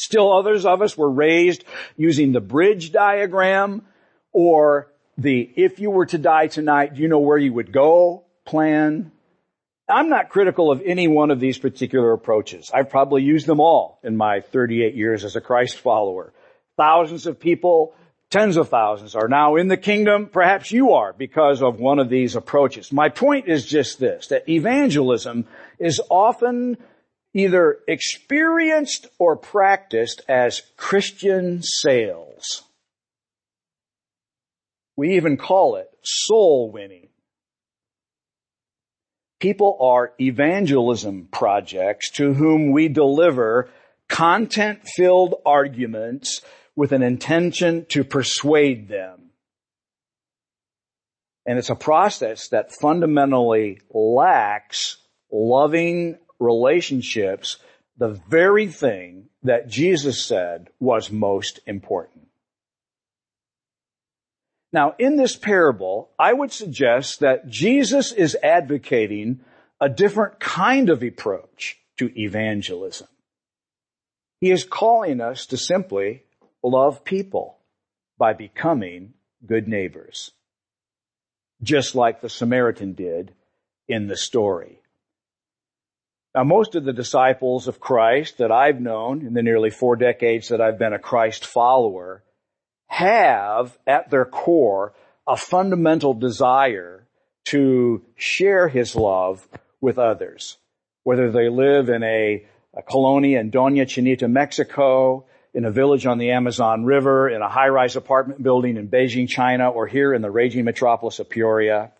Still 0.00 0.36
others 0.36 0.66
of 0.66 0.82
us 0.82 0.98
were 0.98 1.10
raised 1.10 1.64
using 1.96 2.32
the 2.32 2.40
bridge 2.40 2.90
diagram 2.90 3.86
or 4.32 4.92
the 5.16 5.48
if 5.54 5.78
you 5.78 5.90
were 5.90 6.06
to 6.06 6.18
die 6.18 6.48
tonight, 6.48 6.94
do 6.94 7.02
you 7.02 7.08
know 7.08 7.20
where 7.20 7.38
you 7.38 7.52
would 7.52 7.72
go 7.72 8.24
plan? 8.44 9.11
I'm 9.92 10.08
not 10.08 10.30
critical 10.30 10.72
of 10.72 10.82
any 10.84 11.06
one 11.06 11.30
of 11.30 11.38
these 11.38 11.58
particular 11.58 12.12
approaches. 12.12 12.70
I've 12.72 12.90
probably 12.90 13.22
used 13.22 13.46
them 13.46 13.60
all 13.60 13.98
in 14.02 14.16
my 14.16 14.40
38 14.40 14.94
years 14.94 15.24
as 15.24 15.36
a 15.36 15.40
Christ 15.40 15.78
follower. 15.78 16.32
Thousands 16.76 17.26
of 17.26 17.38
people, 17.38 17.94
tens 18.30 18.56
of 18.56 18.70
thousands 18.70 19.14
are 19.14 19.28
now 19.28 19.56
in 19.56 19.68
the 19.68 19.76
kingdom. 19.76 20.26
Perhaps 20.32 20.72
you 20.72 20.92
are 20.92 21.12
because 21.12 21.62
of 21.62 21.78
one 21.78 21.98
of 21.98 22.08
these 22.08 22.34
approaches. 22.34 22.90
My 22.90 23.10
point 23.10 23.48
is 23.48 23.66
just 23.66 24.00
this, 24.00 24.28
that 24.28 24.48
evangelism 24.48 25.46
is 25.78 26.00
often 26.08 26.78
either 27.34 27.78
experienced 27.86 29.08
or 29.18 29.36
practiced 29.36 30.22
as 30.28 30.62
Christian 30.76 31.60
sales. 31.62 32.62
We 34.96 35.16
even 35.16 35.36
call 35.36 35.76
it 35.76 35.90
soul 36.02 36.70
winning. 36.72 37.08
People 39.42 39.76
are 39.80 40.12
evangelism 40.20 41.26
projects 41.32 42.12
to 42.12 42.32
whom 42.32 42.70
we 42.70 42.86
deliver 42.86 43.70
content 44.08 44.86
filled 44.86 45.34
arguments 45.44 46.42
with 46.76 46.92
an 46.92 47.02
intention 47.02 47.84
to 47.86 48.04
persuade 48.04 48.86
them. 48.86 49.30
And 51.44 51.58
it's 51.58 51.70
a 51.70 51.74
process 51.74 52.50
that 52.50 52.70
fundamentally 52.70 53.80
lacks 53.92 54.98
loving 55.32 56.18
relationships, 56.38 57.56
the 57.96 58.20
very 58.28 58.68
thing 58.68 59.24
that 59.42 59.66
Jesus 59.66 60.24
said 60.24 60.68
was 60.78 61.10
most 61.10 61.58
important. 61.66 62.11
Now, 64.72 64.94
in 64.98 65.16
this 65.16 65.36
parable, 65.36 66.10
I 66.18 66.32
would 66.32 66.50
suggest 66.50 67.20
that 67.20 67.48
Jesus 67.48 68.10
is 68.12 68.36
advocating 68.42 69.40
a 69.80 69.88
different 69.88 70.40
kind 70.40 70.88
of 70.88 71.02
approach 71.02 71.78
to 71.98 72.10
evangelism. 72.18 73.08
He 74.40 74.50
is 74.50 74.64
calling 74.64 75.20
us 75.20 75.46
to 75.46 75.56
simply 75.56 76.24
love 76.62 77.04
people 77.04 77.58
by 78.18 78.32
becoming 78.32 79.14
good 79.44 79.68
neighbors. 79.68 80.30
Just 81.62 81.94
like 81.94 82.20
the 82.20 82.28
Samaritan 82.28 82.94
did 82.94 83.34
in 83.88 84.06
the 84.06 84.16
story. 84.16 84.80
Now, 86.34 86.44
most 86.44 86.74
of 86.74 86.84
the 86.84 86.94
disciples 86.94 87.68
of 87.68 87.78
Christ 87.78 88.38
that 88.38 88.50
I've 88.50 88.80
known 88.80 89.26
in 89.26 89.34
the 89.34 89.42
nearly 89.42 89.70
four 89.70 89.96
decades 89.96 90.48
that 90.48 90.62
I've 90.62 90.78
been 90.78 90.94
a 90.94 90.98
Christ 90.98 91.44
follower 91.44 92.24
have 92.92 93.78
at 93.86 94.10
their 94.10 94.26
core 94.26 94.92
a 95.26 95.34
fundamental 95.34 96.12
desire 96.12 97.06
to 97.46 98.02
share 98.16 98.68
his 98.68 98.94
love 98.94 99.48
with 99.80 99.98
others. 99.98 100.58
Whether 101.02 101.30
they 101.30 101.48
live 101.48 101.88
in 101.88 102.02
a, 102.02 102.44
a 102.76 102.82
colonia 102.82 103.40
in 103.40 103.50
Doña 103.50 103.86
Chinita, 103.86 104.30
Mexico, 104.30 105.24
in 105.54 105.64
a 105.64 105.70
village 105.70 106.04
on 106.04 106.18
the 106.18 106.32
Amazon 106.32 106.84
River, 106.84 107.30
in 107.30 107.40
a 107.40 107.48
high-rise 107.48 107.96
apartment 107.96 108.42
building 108.42 108.76
in 108.76 108.88
Beijing, 108.88 109.26
China, 109.26 109.70
or 109.70 109.86
here 109.86 110.12
in 110.12 110.20
the 110.20 110.30
raging 110.30 110.66
metropolis 110.66 111.18
of 111.18 111.30
Peoria 111.30 111.92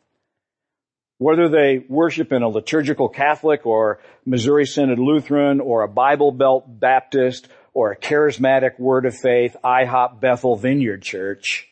whether 1.23 1.49
they 1.49 1.85
worship 1.89 2.33
in 2.33 2.43
a 2.43 2.49
liturgical 2.49 3.09
Catholic 3.09 3.65
or 3.65 4.01
Missouri 4.27 4.67
Synod 4.67 4.99
Lutheran 4.99 5.61
or 5.61 5.83
a 5.83 5.89
Bible 5.89 6.33
Belt 6.33 6.65
Baptist 6.67 7.47
or 7.75 7.93
a 7.93 7.97
charismatic 7.97 8.79
Word 8.79 9.07
of 9.07 9.15
Faith 9.17 9.57
IHOP 9.65 10.21
Bethel 10.21 10.57
Vineyard 10.57 11.03
Church, 11.03 11.69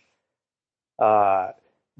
uh, 0.98 1.48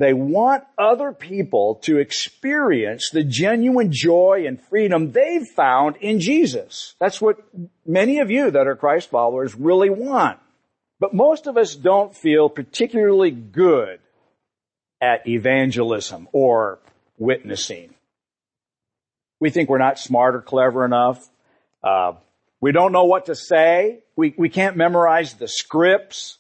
they 0.01 0.15
want 0.15 0.65
other 0.79 1.13
people 1.13 1.77
to 1.83 1.99
experience 1.99 3.11
the 3.13 3.23
genuine 3.23 3.93
joy 3.93 4.45
and 4.47 4.59
freedom 4.59 5.13
they've 5.13 5.47
found 5.47 5.97
in 5.97 6.21
Jesus. 6.21 6.95
That's 6.99 7.21
what 7.21 7.37
many 7.85 8.21
of 8.21 8.31
you 8.31 8.51
that 8.51 8.67
are 8.67 8.77
Christ 8.77 9.11
followers 9.11 9.55
really 9.55 9.91
want. 9.91 10.39
But 11.01 11.13
most 11.13 11.47
of 11.47 11.59
us 11.59 11.75
don't 11.75 12.17
feel 12.17 12.49
particularly 12.49 13.31
good 13.31 14.01
at 15.03 15.29
evangelism 15.29 16.29
or 16.33 16.79
witnessing. 17.19 17.95
We 19.39 19.51
think 19.51 19.69
we're 19.69 19.79
not 19.79 19.99
smart 19.99 20.35
or 20.35 20.43
clever 20.43 20.85
enough. 20.85 21.27
Uh, 21.83 22.13
we 22.61 22.73
don't 22.73 22.93
know 22.93 23.05
what 23.05 23.27
to 23.27 23.35
say. 23.35 24.01
We, 24.17 24.35
we 24.37 24.49
can't 24.49 24.77
memorize 24.77 25.35
the 25.35 25.49
scripts. 25.49 26.39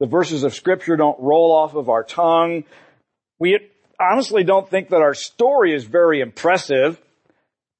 The 0.00 0.06
verses 0.06 0.44
of 0.44 0.54
scripture 0.54 0.96
don't 0.96 1.18
roll 1.20 1.52
off 1.52 1.74
of 1.74 1.88
our 1.88 2.04
tongue. 2.04 2.64
We 3.38 3.58
honestly 4.00 4.44
don't 4.44 4.68
think 4.68 4.90
that 4.90 5.02
our 5.02 5.14
story 5.14 5.74
is 5.74 5.84
very 5.84 6.20
impressive. 6.20 7.00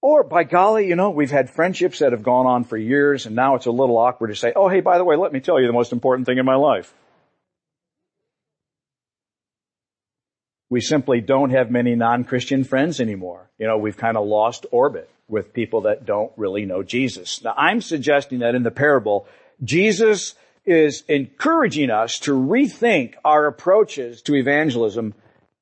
Or 0.01 0.23
by 0.23 0.45
golly, 0.45 0.89
you 0.89 0.97
know, 0.97 1.11
we've 1.11 1.31
had 1.31 1.51
friendships 1.51 2.01
that 2.01 2.13
have 2.13 2.23
gone 2.23 2.47
on 2.47 2.65
for 2.65 2.77
years 2.77 3.27
and 3.27 3.35
now 3.35 3.57
it's 3.57 3.67
a 3.67 3.71
little 3.71 3.99
awkward 3.99 4.29
to 4.29 4.37
say, 4.37 4.53
oh 4.55 4.69
hey, 4.69 4.81
by 4.81 4.99
the 4.99 5.05
way, 5.05 5.17
let 5.17 5.33
me 5.33 5.41
tell 5.41 5.61
you 5.61 5.67
the 5.67 5.73
most 5.73 5.93
important 5.93 6.27
thing 6.27 6.39
in 6.39 6.45
my 6.45 6.57
life. 6.57 6.93
we 10.71 10.81
simply 10.81 11.21
don't 11.21 11.51
have 11.51 11.71
many 11.71 11.95
non-Christian 11.95 12.65
friends 12.65 13.01
anymore. 13.01 13.51
You 13.59 13.67
know, 13.67 13.79
we've 13.79 13.97
kind 13.97 14.17
of 14.17 14.27
lost 14.27 14.67
orbit 14.71 15.11
with 15.29 15.53
people 15.53 15.83
that 15.83 16.07
don't 16.07 16.33
really 16.37 16.65
know 16.65 16.83
Jesus. 16.83 17.43
Now 17.45 17.55
I'm 17.57 17.81
suggesting 17.81 18.41
that 18.41 18.55
in 18.55 18.63
the 18.63 18.71
parable, 18.71 19.27
Jesus 19.63 20.35
is 20.65 21.05
encouraging 21.09 21.91
us 21.91 22.19
to 22.21 22.33
rethink 22.33 23.15
our 23.25 23.47
approaches 23.47 24.23
to 24.23 24.35
evangelism 24.35 25.15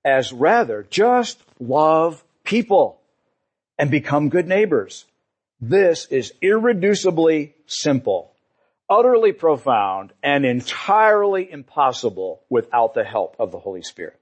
as 0.05 0.33
rather 0.33 0.87
just 0.89 1.43
love 1.61 2.25
people 2.45 3.01
and 3.79 3.91
become 3.91 4.29
good 4.29 4.49
neighbors. 4.49 5.05
This 5.61 6.07
is 6.07 6.33
irreducibly 6.43 7.53
simple. 7.67 8.33
utterly 8.89 9.33
profound 9.33 10.13
and 10.23 10.45
entirely 10.45 11.51
impossible 11.51 12.43
without 12.49 12.95
the 12.95 13.05
help 13.05 13.37
of 13.39 13.51
the 13.51 13.59
Holy 13.59 13.83
Spirit. 13.83 14.19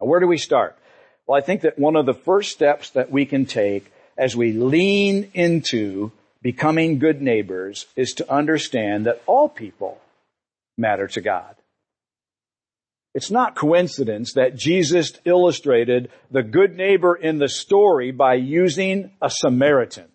Now, 0.00 0.06
where 0.08 0.20
do 0.20 0.26
we 0.26 0.38
start? 0.38 0.78
Well, 1.26 1.38
I 1.38 1.44
think 1.44 1.62
that 1.62 1.78
one 1.78 1.96
of 1.96 2.06
the 2.06 2.14
first 2.14 2.52
steps 2.52 2.90
that 2.90 3.10
we 3.10 3.26
can 3.26 3.46
take 3.46 3.90
as 4.16 4.36
we 4.36 4.52
lean 4.52 5.30
into 5.34 6.12
becoming 6.40 6.98
good 6.98 7.20
neighbors 7.20 7.86
is 7.96 8.12
to 8.14 8.32
understand 8.32 9.06
that 9.06 9.22
all 9.26 9.48
people 9.48 10.00
matter 10.78 11.08
to 11.08 11.20
God. 11.20 11.56
It's 13.14 13.30
not 13.30 13.56
coincidence 13.56 14.34
that 14.34 14.56
Jesus 14.56 15.12
illustrated 15.24 16.10
the 16.30 16.42
good 16.42 16.76
neighbor 16.76 17.16
in 17.16 17.38
the 17.38 17.48
story 17.48 18.12
by 18.12 18.34
using 18.34 19.10
a 19.22 19.30
Samaritan. 19.30 20.08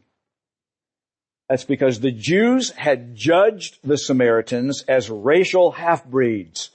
That's 1.50 1.65
because 1.65 2.00
the 2.00 2.12
Jews 2.12 2.70
had 2.70 3.15
judged 3.15 3.80
the 3.84 3.98
Samaritans 3.98 4.86
as 4.88 5.10
racial 5.10 5.72
half-breeds, 5.72 6.70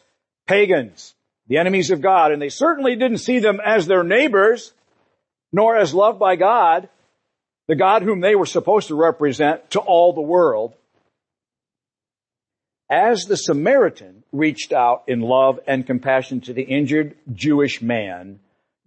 pagans, 0.47 1.15
the 1.49 1.59
enemies 1.59 1.91
of 1.91 2.01
God, 2.01 2.33
and 2.33 2.43
they 2.43 2.49
certainly 2.49 2.97
didn't 2.97 3.19
see 3.19 3.39
them 3.39 3.61
as 3.65 3.87
their 3.87 4.03
neighbors, 4.03 4.73
nor 5.53 5.77
as 5.77 5.95
loved 5.95 6.19
by 6.19 6.37
God, 6.37 6.89
the 7.69 7.77
God 7.77 8.03
whom 8.03 8.21
they 8.21 8.35
were 8.35 8.47
supposed 8.47 8.89
to 8.89 8.95
represent 8.95 9.71
to 9.71 9.81
all 9.81 10.13
the 10.13 10.21
world. 10.21 10.75
As 12.91 13.25
the 13.25 13.37
Samaritan 13.37 14.23
reached 14.33 14.73
out 14.73 15.05
in 15.09 15.21
love 15.21 15.59
and 15.67 15.87
compassion 15.87 16.41
to 16.43 16.53
the 16.53 16.63
injured 16.63 17.17
Jewish 17.33 17.83
man, 17.83 18.39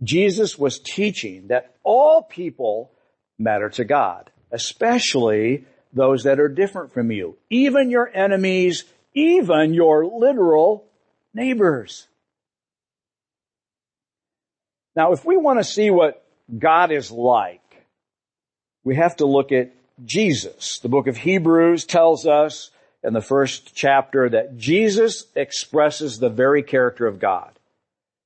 Jesus 0.01 0.57
was 0.57 0.79
teaching 0.79 1.47
that 1.47 1.75
all 1.83 2.21
people 2.21 2.91
matter 3.37 3.69
to 3.69 3.83
God, 3.83 4.31
especially 4.51 5.65
those 5.91 6.23
that 6.23 6.39
are 6.39 6.47
different 6.47 6.93
from 6.93 7.11
you, 7.11 7.37
even 7.49 7.89
your 7.89 8.09
enemies, 8.13 8.85
even 9.13 9.73
your 9.73 10.05
literal 10.05 10.85
neighbors. 11.33 12.07
Now, 14.99 15.13
if 15.13 15.23
we 15.23 15.37
want 15.37 15.59
to 15.59 15.63
see 15.63 15.91
what 15.91 16.21
God 16.57 16.91
is 16.91 17.09
like, 17.09 17.61
we 18.83 18.97
have 18.97 19.15
to 19.15 19.25
look 19.25 19.53
at 19.53 19.71
Jesus. 20.03 20.79
The 20.79 20.89
book 20.89 21.07
of 21.07 21.15
Hebrews 21.15 21.85
tells 21.85 22.27
us 22.27 22.69
in 23.01 23.13
the 23.13 23.21
first 23.21 23.73
chapter 23.73 24.27
that 24.27 24.57
Jesus 24.57 25.23
expresses 25.37 26.17
the 26.17 26.27
very 26.27 26.63
character 26.63 27.07
of 27.07 27.17
God. 27.17 27.57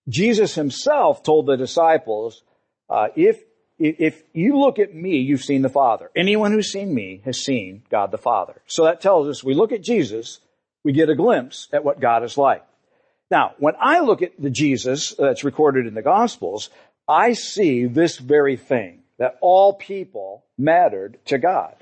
Jesus 0.09 0.55
himself 0.55 1.21
told 1.21 1.45
the 1.45 1.57
disciples, 1.57 2.41
uh, 2.89 3.09
if 3.15 3.43
if 3.77 4.23
you 4.33 4.57
look 4.57 4.79
at 4.79 4.95
me, 4.95 5.17
you've 5.17 5.43
seen 5.43 5.61
the 5.61 5.69
Father. 5.69 6.09
Anyone 6.15 6.53
who's 6.53 6.71
seen 6.71 6.91
me 6.91 7.21
has 7.23 7.37
seen 7.37 7.83
God 7.91 8.09
the 8.09 8.17
Father. 8.17 8.63
So 8.65 8.85
that 8.85 8.99
tells 8.99 9.27
us 9.27 9.43
we 9.43 9.53
look 9.53 9.73
at 9.73 9.83
Jesus, 9.83 10.39
we 10.83 10.91
get 10.91 11.11
a 11.11 11.15
glimpse 11.15 11.67
at 11.71 11.83
what 11.83 11.99
God 11.99 12.23
is 12.23 12.35
like. 12.35 12.65
Now, 13.33 13.55
when 13.57 13.73
I 13.81 14.01
look 14.01 14.21
at 14.21 14.39
the 14.39 14.51
Jesus 14.51 15.15
that's 15.17 15.43
recorded 15.43 15.87
in 15.87 15.95
the 15.95 16.03
Gospels, 16.03 16.69
I 17.07 17.33
see 17.33 17.87
this 17.87 18.19
very 18.19 18.57
thing, 18.57 18.99
that 19.17 19.39
all 19.41 19.73
people 19.73 20.45
mattered 20.55 21.17
to 21.25 21.39
God. 21.39 21.73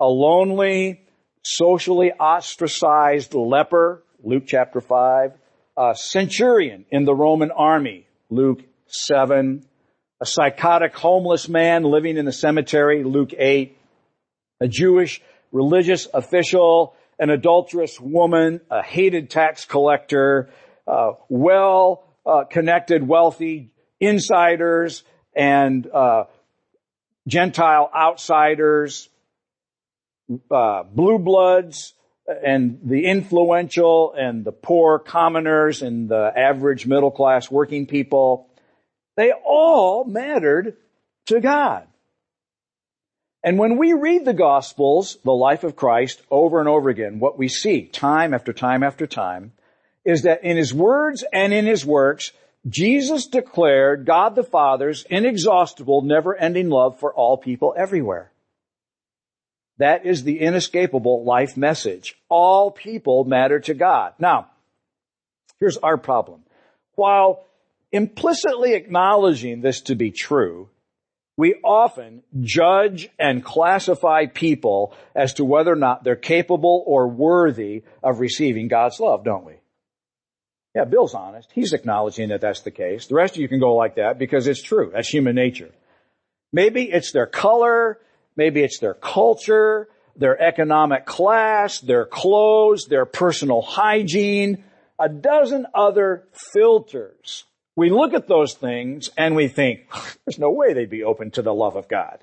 A 0.00 0.06
lonely, 0.06 1.00
socially 1.44 2.10
ostracized 2.10 3.34
leper, 3.34 4.02
Luke 4.20 4.42
chapter 4.48 4.80
5, 4.80 5.34
a 5.76 5.94
centurion 5.94 6.86
in 6.90 7.04
the 7.04 7.14
Roman 7.14 7.52
army, 7.52 8.08
Luke 8.28 8.64
7, 8.88 9.64
a 10.20 10.26
psychotic 10.26 10.96
homeless 10.96 11.48
man 11.48 11.84
living 11.84 12.16
in 12.16 12.24
the 12.24 12.32
cemetery, 12.32 13.04
Luke 13.04 13.30
8, 13.38 13.78
a 14.60 14.66
Jewish 14.66 15.22
religious 15.52 16.08
official, 16.12 16.96
an 17.18 17.30
adulterous 17.30 18.00
woman, 18.00 18.60
a 18.70 18.82
hated 18.82 19.30
tax 19.30 19.64
collector, 19.64 20.50
uh, 20.86 21.12
well 21.28 22.04
uh, 22.24 22.44
connected, 22.44 23.06
wealthy 23.06 23.72
insiders 24.00 25.02
and 25.34 25.86
uh, 25.86 26.24
Gentile 27.26 27.90
outsiders, 27.94 29.08
uh, 30.50 30.82
blue 30.84 31.18
bloods, 31.18 31.94
and 32.26 32.80
the 32.84 33.06
influential 33.06 34.12
and 34.16 34.44
the 34.44 34.52
poor 34.52 34.98
commoners 34.98 35.82
and 35.82 36.08
the 36.08 36.32
average 36.36 36.86
middle 36.86 37.10
class 37.10 37.50
working 37.50 37.86
people 37.86 38.50
they 39.16 39.32
all 39.32 40.04
mattered 40.04 40.76
to 41.26 41.40
God. 41.40 41.86
And 43.46 43.60
when 43.60 43.78
we 43.78 43.92
read 43.92 44.24
the 44.24 44.34
Gospels, 44.34 45.18
the 45.22 45.30
life 45.30 45.62
of 45.62 45.76
Christ, 45.76 46.20
over 46.32 46.58
and 46.58 46.68
over 46.68 46.90
again, 46.90 47.20
what 47.20 47.38
we 47.38 47.46
see 47.46 47.86
time 47.86 48.34
after 48.34 48.52
time 48.52 48.82
after 48.82 49.06
time 49.06 49.52
is 50.04 50.22
that 50.22 50.42
in 50.42 50.56
His 50.56 50.74
words 50.74 51.24
and 51.32 51.54
in 51.54 51.64
His 51.64 51.86
works, 51.86 52.32
Jesus 52.68 53.28
declared 53.28 54.04
God 54.04 54.34
the 54.34 54.42
Father's 54.42 55.06
inexhaustible, 55.08 56.02
never-ending 56.02 56.68
love 56.68 56.98
for 56.98 57.14
all 57.14 57.36
people 57.36 57.72
everywhere. 57.78 58.32
That 59.78 60.04
is 60.04 60.24
the 60.24 60.40
inescapable 60.40 61.22
life 61.24 61.56
message. 61.56 62.16
All 62.28 62.72
people 62.72 63.22
matter 63.22 63.60
to 63.60 63.74
God. 63.74 64.14
Now, 64.18 64.48
here's 65.60 65.76
our 65.76 65.96
problem. 65.96 66.42
While 66.96 67.46
Implicitly 67.92 68.74
acknowledging 68.74 69.60
this 69.60 69.80
to 69.82 69.94
be 69.94 70.10
true, 70.10 70.68
we 71.36 71.56
often 71.62 72.22
judge 72.40 73.08
and 73.18 73.44
classify 73.44 74.26
people 74.26 74.94
as 75.14 75.34
to 75.34 75.44
whether 75.44 75.72
or 75.72 75.76
not 75.76 76.02
they're 76.02 76.16
capable 76.16 76.82
or 76.86 77.08
worthy 77.08 77.82
of 78.02 78.20
receiving 78.20 78.68
God's 78.68 78.98
love, 79.00 79.24
don't 79.24 79.44
we? 79.44 79.54
Yeah, 80.74 80.84
Bill's 80.84 81.14
honest. 81.14 81.50
He's 81.52 81.72
acknowledging 81.72 82.28
that 82.30 82.40
that's 82.40 82.60
the 82.60 82.70
case. 82.70 83.06
The 83.06 83.14
rest 83.14 83.34
of 83.34 83.40
you 83.40 83.48
can 83.48 83.60
go 83.60 83.74
like 83.74 83.96
that 83.96 84.18
because 84.18 84.46
it's 84.46 84.62
true. 84.62 84.90
That's 84.94 85.08
human 85.08 85.34
nature. 85.34 85.70
Maybe 86.52 86.84
it's 86.84 87.12
their 87.12 87.26
color, 87.26 87.98
maybe 88.36 88.62
it's 88.62 88.78
their 88.78 88.94
culture, 88.94 89.88
their 90.16 90.40
economic 90.40 91.04
class, 91.04 91.80
their 91.80 92.06
clothes, 92.06 92.86
their 92.86 93.04
personal 93.04 93.60
hygiene, 93.60 94.64
a 94.98 95.08
dozen 95.08 95.66
other 95.74 96.24
filters 96.52 97.44
we 97.76 97.90
look 97.90 98.14
at 98.14 98.26
those 98.26 98.54
things 98.54 99.10
and 99.16 99.36
we 99.36 99.48
think, 99.48 99.80
there's 100.24 100.38
no 100.38 100.50
way 100.50 100.72
they'd 100.72 100.90
be 100.90 101.04
open 101.04 101.30
to 101.32 101.42
the 101.42 101.54
love 101.54 101.76
of 101.76 101.88
God. 101.88 102.18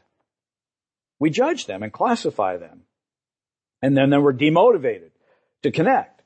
We 1.19 1.29
judge 1.29 1.67
them 1.67 1.83
and 1.83 1.93
classify 1.93 2.57
them. 2.57 2.81
And 3.81 3.95
then, 3.95 4.09
then 4.09 4.23
we're 4.23 4.33
demotivated 4.33 5.11
to 5.61 5.71
connect. 5.71 6.21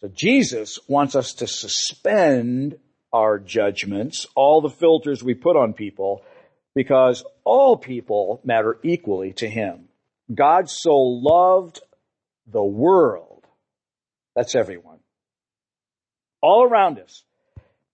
So 0.00 0.08
Jesus 0.08 0.78
wants 0.88 1.16
us 1.16 1.34
to 1.34 1.46
suspend 1.46 2.78
our 3.12 3.38
judgments, 3.38 4.26
all 4.36 4.60
the 4.60 4.70
filters 4.70 5.22
we 5.22 5.34
put 5.34 5.56
on 5.56 5.72
people, 5.72 6.22
because 6.74 7.24
all 7.44 7.76
people 7.76 8.40
matter 8.44 8.78
equally 8.82 9.32
to 9.34 9.48
Him. 9.48 9.88
God 10.32 10.70
so 10.70 10.96
loved 10.96 11.80
the 12.46 12.62
world. 12.62 13.44
That's 14.36 14.54
everyone. 14.54 15.00
All 16.40 16.64
around 16.64 16.98
us. 17.00 17.24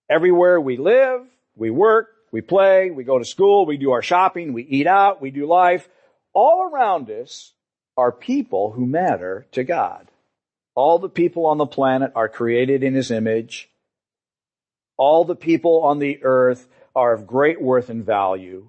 Everywhere 0.09 0.61
we 0.61 0.77
live, 0.77 1.27
we 1.57 1.71
work, 1.71 2.09
we 2.31 2.41
play, 2.41 2.91
we 2.91 3.05
go 3.05 3.19
to 3.19 3.25
school, 3.25 3.67
we 3.67 3.77
do 3.77 3.91
our 3.93 4.03
shopping, 4.03 4.53
we 4.53 4.63
eat 4.63 4.87
out, 4.87 5.21
we 5.21 5.31
do 5.31 5.47
life. 5.47 5.89
All 6.33 6.69
around 6.71 7.11
us 7.11 7.53
are 7.97 8.13
people 8.13 8.73
who 8.73 8.87
matter 8.87 9.47
to 9.53 9.65
God. 9.65 10.07
All 10.75 10.99
the 10.99 11.09
people 11.09 11.47
on 11.47 11.59
the 11.59 11.67
planet 11.67 12.13
are 12.15 12.29
created 12.29 12.83
in 12.83 12.95
His 12.95 13.11
image. 13.11 13.69
All 14.99 15.25
the 15.25 15.35
people 15.37 15.83
on 15.85 15.99
the 15.99 16.23
earth 16.23 16.69
are 16.95 17.13
of 17.13 17.27
great 17.27 17.61
worth 17.61 17.89
and 17.89 18.05
value. 18.05 18.69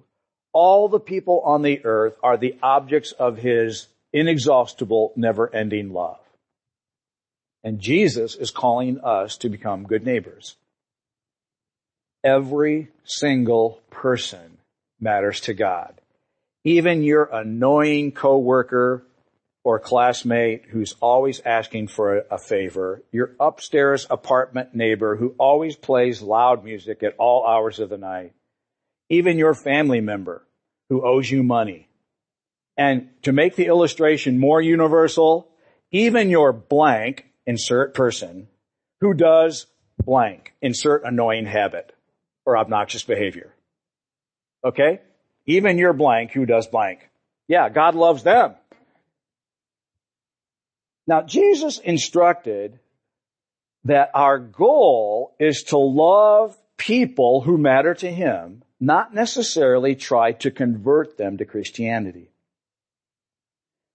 All 0.52 0.88
the 0.88 1.00
people 1.00 1.42
on 1.44 1.62
the 1.62 1.84
earth 1.84 2.16
are 2.22 2.36
the 2.36 2.56
objects 2.62 3.12
of 3.12 3.36
His 3.36 3.86
inexhaustible, 4.12 5.12
never-ending 5.14 5.92
love. 5.92 6.20
And 7.62 7.78
Jesus 7.78 8.34
is 8.34 8.50
calling 8.50 9.00
us 9.00 9.36
to 9.38 9.50
become 9.50 9.84
good 9.84 10.06
neighbors. 10.06 10.56
Every 12.24 12.88
single 13.04 13.80
person 13.90 14.58
matters 15.00 15.40
to 15.42 15.54
God. 15.54 16.00
Even 16.64 17.04
your 17.04 17.24
annoying 17.32 18.10
coworker 18.10 19.06
or 19.62 19.78
classmate 19.78 20.64
who's 20.68 20.94
always 21.00 21.40
asking 21.44 21.88
for 21.88 22.24
a 22.30 22.38
favor, 22.38 23.02
your 23.12 23.36
upstairs 23.38 24.06
apartment 24.10 24.74
neighbor 24.74 25.14
who 25.14 25.34
always 25.38 25.76
plays 25.76 26.20
loud 26.20 26.64
music 26.64 27.04
at 27.04 27.14
all 27.18 27.46
hours 27.46 27.78
of 27.78 27.88
the 27.88 27.98
night, 27.98 28.32
even 29.08 29.38
your 29.38 29.54
family 29.54 30.00
member 30.00 30.44
who 30.88 31.06
owes 31.06 31.30
you 31.30 31.44
money. 31.44 31.88
And 32.76 33.10
to 33.22 33.32
make 33.32 33.54
the 33.54 33.66
illustration 33.66 34.38
more 34.38 34.60
universal, 34.60 35.48
even 35.92 36.30
your 36.30 36.52
blank, 36.52 37.26
insert 37.46 37.94
person, 37.94 38.48
who 39.00 39.14
does 39.14 39.66
blank, 40.04 40.54
insert 40.60 41.04
annoying 41.04 41.46
habit 41.46 41.94
or 42.48 42.56
obnoxious 42.56 43.02
behavior. 43.02 43.52
Okay? 44.64 45.02
Even 45.44 45.76
your 45.76 45.92
blank 45.92 46.30
who 46.30 46.46
does 46.46 46.66
blank. 46.66 47.06
Yeah, 47.46 47.68
God 47.68 47.94
loves 47.94 48.22
them. 48.22 48.54
Now, 51.06 51.20
Jesus 51.20 51.78
instructed 51.78 52.78
that 53.84 54.10
our 54.14 54.38
goal 54.38 55.34
is 55.38 55.64
to 55.64 55.76
love 55.76 56.56
people 56.78 57.42
who 57.42 57.58
matter 57.58 57.92
to 57.92 58.10
Him, 58.10 58.62
not 58.80 59.12
necessarily 59.12 59.94
try 59.94 60.32
to 60.32 60.50
convert 60.50 61.18
them 61.18 61.36
to 61.36 61.44
Christianity. 61.44 62.30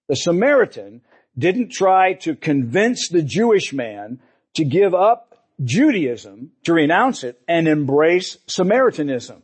The 0.08 0.14
Samaritan 0.14 1.00
didn't 1.36 1.72
try 1.72 2.12
to 2.22 2.36
convince 2.36 3.08
the 3.08 3.22
Jewish 3.22 3.72
man 3.72 4.20
to 4.54 4.64
give 4.64 4.94
up 4.94 5.33
Judaism, 5.62 6.50
to 6.64 6.72
renounce 6.72 7.22
it, 7.22 7.40
and 7.46 7.68
embrace 7.68 8.38
Samaritanism. 8.46 9.42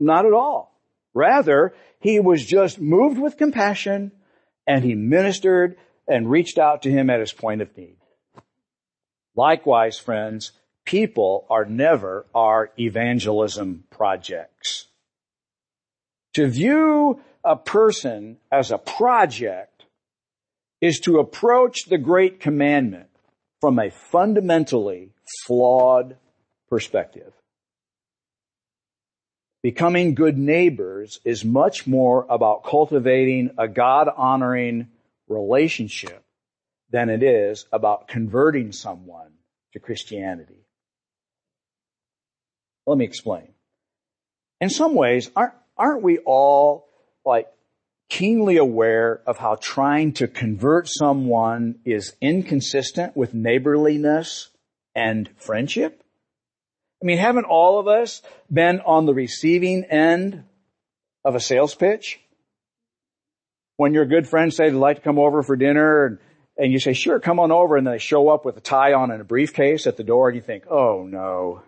Not 0.00 0.26
at 0.26 0.32
all. 0.32 0.74
Rather, 1.14 1.74
he 2.00 2.20
was 2.20 2.44
just 2.44 2.80
moved 2.80 3.18
with 3.18 3.36
compassion 3.36 4.12
and 4.66 4.84
he 4.84 4.94
ministered 4.94 5.76
and 6.06 6.30
reached 6.30 6.58
out 6.58 6.82
to 6.82 6.90
him 6.90 7.10
at 7.10 7.20
his 7.20 7.32
point 7.32 7.60
of 7.60 7.76
need. 7.76 7.96
Likewise, 9.34 9.98
friends, 9.98 10.52
people 10.84 11.46
are 11.50 11.64
never 11.64 12.26
our 12.34 12.70
evangelism 12.78 13.84
projects. 13.90 14.86
To 16.34 16.48
view 16.48 17.20
a 17.44 17.56
person 17.56 18.38
as 18.50 18.70
a 18.70 18.78
project 18.78 19.84
is 20.80 21.00
to 21.00 21.18
approach 21.18 21.86
the 21.86 21.98
great 21.98 22.40
commandment 22.40 23.07
from 23.60 23.78
a 23.78 23.90
fundamentally 23.90 25.10
flawed 25.46 26.16
perspective. 26.68 27.32
Becoming 29.62 30.14
good 30.14 30.38
neighbors 30.38 31.18
is 31.24 31.44
much 31.44 31.86
more 31.86 32.26
about 32.30 32.64
cultivating 32.64 33.50
a 33.58 33.66
God 33.66 34.08
honoring 34.16 34.88
relationship 35.28 36.24
than 36.90 37.10
it 37.10 37.22
is 37.22 37.66
about 37.72 38.08
converting 38.08 38.72
someone 38.72 39.32
to 39.72 39.80
Christianity. 39.80 40.64
Let 42.86 42.96
me 42.96 43.04
explain. 43.04 43.48
In 44.60 44.70
some 44.70 44.94
ways, 44.94 45.30
aren't, 45.36 45.54
aren't 45.76 46.02
we 46.02 46.18
all 46.18 46.88
like 47.24 47.48
keenly 48.08 48.56
aware 48.56 49.20
of 49.26 49.38
how 49.38 49.56
trying 49.56 50.12
to 50.14 50.26
convert 50.26 50.88
someone 50.88 51.78
is 51.84 52.14
inconsistent 52.20 53.16
with 53.16 53.34
neighborliness 53.34 54.50
and 54.94 55.28
friendship? 55.36 56.02
I 57.02 57.06
mean, 57.06 57.18
haven't 57.18 57.44
all 57.44 57.78
of 57.78 57.86
us 57.86 58.22
been 58.50 58.80
on 58.80 59.06
the 59.06 59.14
receiving 59.14 59.84
end 59.84 60.44
of 61.24 61.34
a 61.34 61.40
sales 61.40 61.74
pitch? 61.74 62.18
When 63.76 63.94
your 63.94 64.06
good 64.06 64.26
friends 64.26 64.56
say 64.56 64.70
they'd 64.70 64.76
like 64.76 64.96
to 64.96 65.02
come 65.02 65.18
over 65.18 65.42
for 65.42 65.54
dinner 65.54 66.06
and, 66.06 66.18
and 66.56 66.72
you 66.72 66.80
say, 66.80 66.94
sure, 66.94 67.20
come 67.20 67.38
on 67.38 67.52
over. 67.52 67.76
And 67.76 67.86
they 67.86 67.98
show 67.98 68.28
up 68.28 68.44
with 68.44 68.56
a 68.56 68.60
tie 68.60 68.94
on 68.94 69.12
and 69.12 69.20
a 69.20 69.24
briefcase 69.24 69.86
at 69.86 69.96
the 69.96 70.02
door 70.02 70.28
and 70.28 70.34
you 70.34 70.42
think, 70.42 70.64
oh 70.68 71.04
no, 71.08 71.62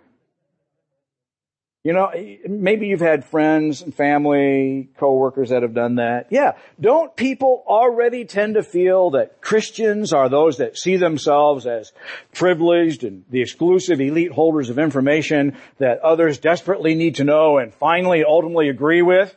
you 1.82 1.94
know, 1.94 2.06
eh, 2.06 2.36
maybe 2.46 2.88
you've 2.88 3.00
had 3.00 3.24
friends 3.24 3.80
and 3.80 3.94
family, 3.94 4.90
coworkers 4.98 5.48
that 5.48 5.62
have 5.62 5.74
done 5.74 5.96
that. 5.96 6.26
Yeah. 6.30 6.52
Don't 6.78 7.14
people 7.16 7.64
already 7.66 8.26
tend 8.26 8.54
to 8.54 8.62
feel 8.62 9.10
that 9.12 9.40
Christians 9.40 10.12
are 10.12 10.28
those 10.28 10.58
that 10.58 10.76
see 10.76 10.96
themselves 10.96 11.66
as 11.66 11.92
privileged 12.34 13.04
and 13.04 13.24
the 13.30 13.40
exclusive 13.40 14.00
elite 14.00 14.32
holders 14.32 14.68
of 14.68 14.78
information 14.78 15.56
that 15.78 16.00
others 16.00 16.38
desperately 16.38 16.94
need 16.94 17.16
to 17.16 17.24
know 17.24 17.58
and 17.58 17.72
finally 17.72 18.24
ultimately 18.24 18.68
agree 18.68 19.02
with? 19.02 19.34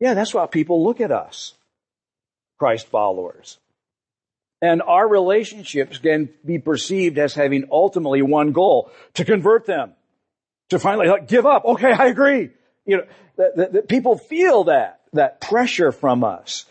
Yeah, 0.00 0.14
that's 0.14 0.34
why 0.34 0.46
people 0.46 0.84
look 0.84 1.00
at 1.00 1.10
us, 1.10 1.54
Christ 2.58 2.88
followers. 2.88 3.58
And 4.60 4.82
our 4.82 5.08
relationships 5.08 5.98
can 5.98 6.30
be 6.44 6.58
perceived 6.58 7.16
as 7.16 7.32
having 7.32 7.68
ultimately 7.70 8.22
one 8.22 8.52
goal, 8.52 8.90
to 9.14 9.24
convert 9.24 9.66
them 9.66 9.94
to 10.70 10.78
finally 10.78 11.08
like 11.08 11.28
give 11.28 11.46
up. 11.46 11.64
Okay, 11.64 11.92
I 11.92 12.06
agree. 12.06 12.50
You 12.84 12.98
know, 12.98 13.04
that, 13.36 13.56
that, 13.56 13.72
that 13.72 13.88
people 13.88 14.18
feel 14.18 14.64
that, 14.64 15.00
that 15.12 15.40
pressure 15.40 15.92
from 15.92 16.24
us. 16.24 16.66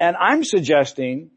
And 0.00 0.16
I'm 0.16 0.44
suggesting 0.44 1.30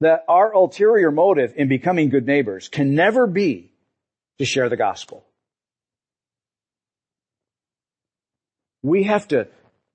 that 0.00 0.24
our 0.28 0.52
ulterior 0.52 1.10
motive 1.10 1.54
in 1.56 1.68
becoming 1.68 2.08
good 2.08 2.26
neighbors 2.26 2.68
can 2.68 2.94
never 2.94 3.26
be 3.26 3.72
to 4.38 4.44
share 4.44 4.68
the 4.68 4.76
gospel. 4.76 5.24
We 8.82 9.04
have 9.04 9.28
to 9.28 9.48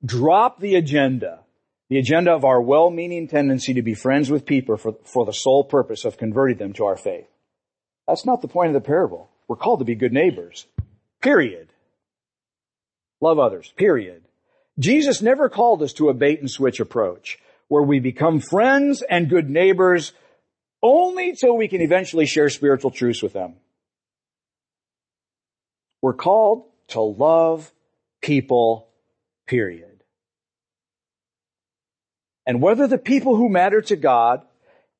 drop 0.06 0.60
the 0.60 0.76
agenda, 0.76 1.40
the 1.90 1.98
agenda 1.98 2.32
of 2.32 2.46
our 2.46 2.62
well-meaning 2.62 3.28
tendency 3.28 3.74
to 3.74 3.82
be 3.82 3.96
friends 3.96 4.30
with 4.30 4.46
people 4.46 4.78
for, 4.78 4.96
for 5.04 5.26
the 5.26 5.32
sole 5.32 5.64
purpose 5.64 6.06
of 6.06 6.18
converting 6.18 6.58
them 6.58 6.74
to 6.74 6.86
our 6.86 6.98
faith. 6.98 7.28
That's 8.08 8.26
not 8.26 8.42
the 8.42 8.48
point 8.48 8.68
of 8.68 8.74
the 8.76 8.88
parable. 8.88 9.32
We're 9.48 9.56
called 9.56 9.80
to 9.80 9.86
be 9.86 9.96
good 9.96 10.14
neighbors. 10.14 10.68
Period. 11.26 11.70
Love 13.20 13.40
others. 13.40 13.74
Period. 13.76 14.24
Jesus 14.78 15.24
never 15.24 15.50
called 15.50 15.82
us 15.82 15.94
to 15.94 16.10
a 16.10 16.14
bait 16.14 16.40
and 16.40 16.52
switch 16.52 16.80
approach 16.80 17.40
where 17.68 17.82
we 17.82 18.00
become 18.00 18.40
friends 18.40 19.02
and 19.02 19.28
good 19.28 19.50
neighbors 19.50 20.14
only 20.84 21.34
till 21.36 21.58
we 21.58 21.68
can 21.68 21.82
eventually 21.82 22.28
share 22.28 22.48
spiritual 22.50 22.92
truths 22.92 23.24
with 23.24 23.34
them. 23.34 23.56
We're 26.04 26.14
called 26.14 26.66
to 26.90 27.02
love 27.02 27.74
people, 28.22 28.88
period. 29.48 30.04
And 32.46 32.62
whether 32.62 32.86
the 32.86 33.00
people 33.00 33.36
who 33.36 33.50
matter 33.50 33.82
to 33.82 33.96
God 33.96 34.44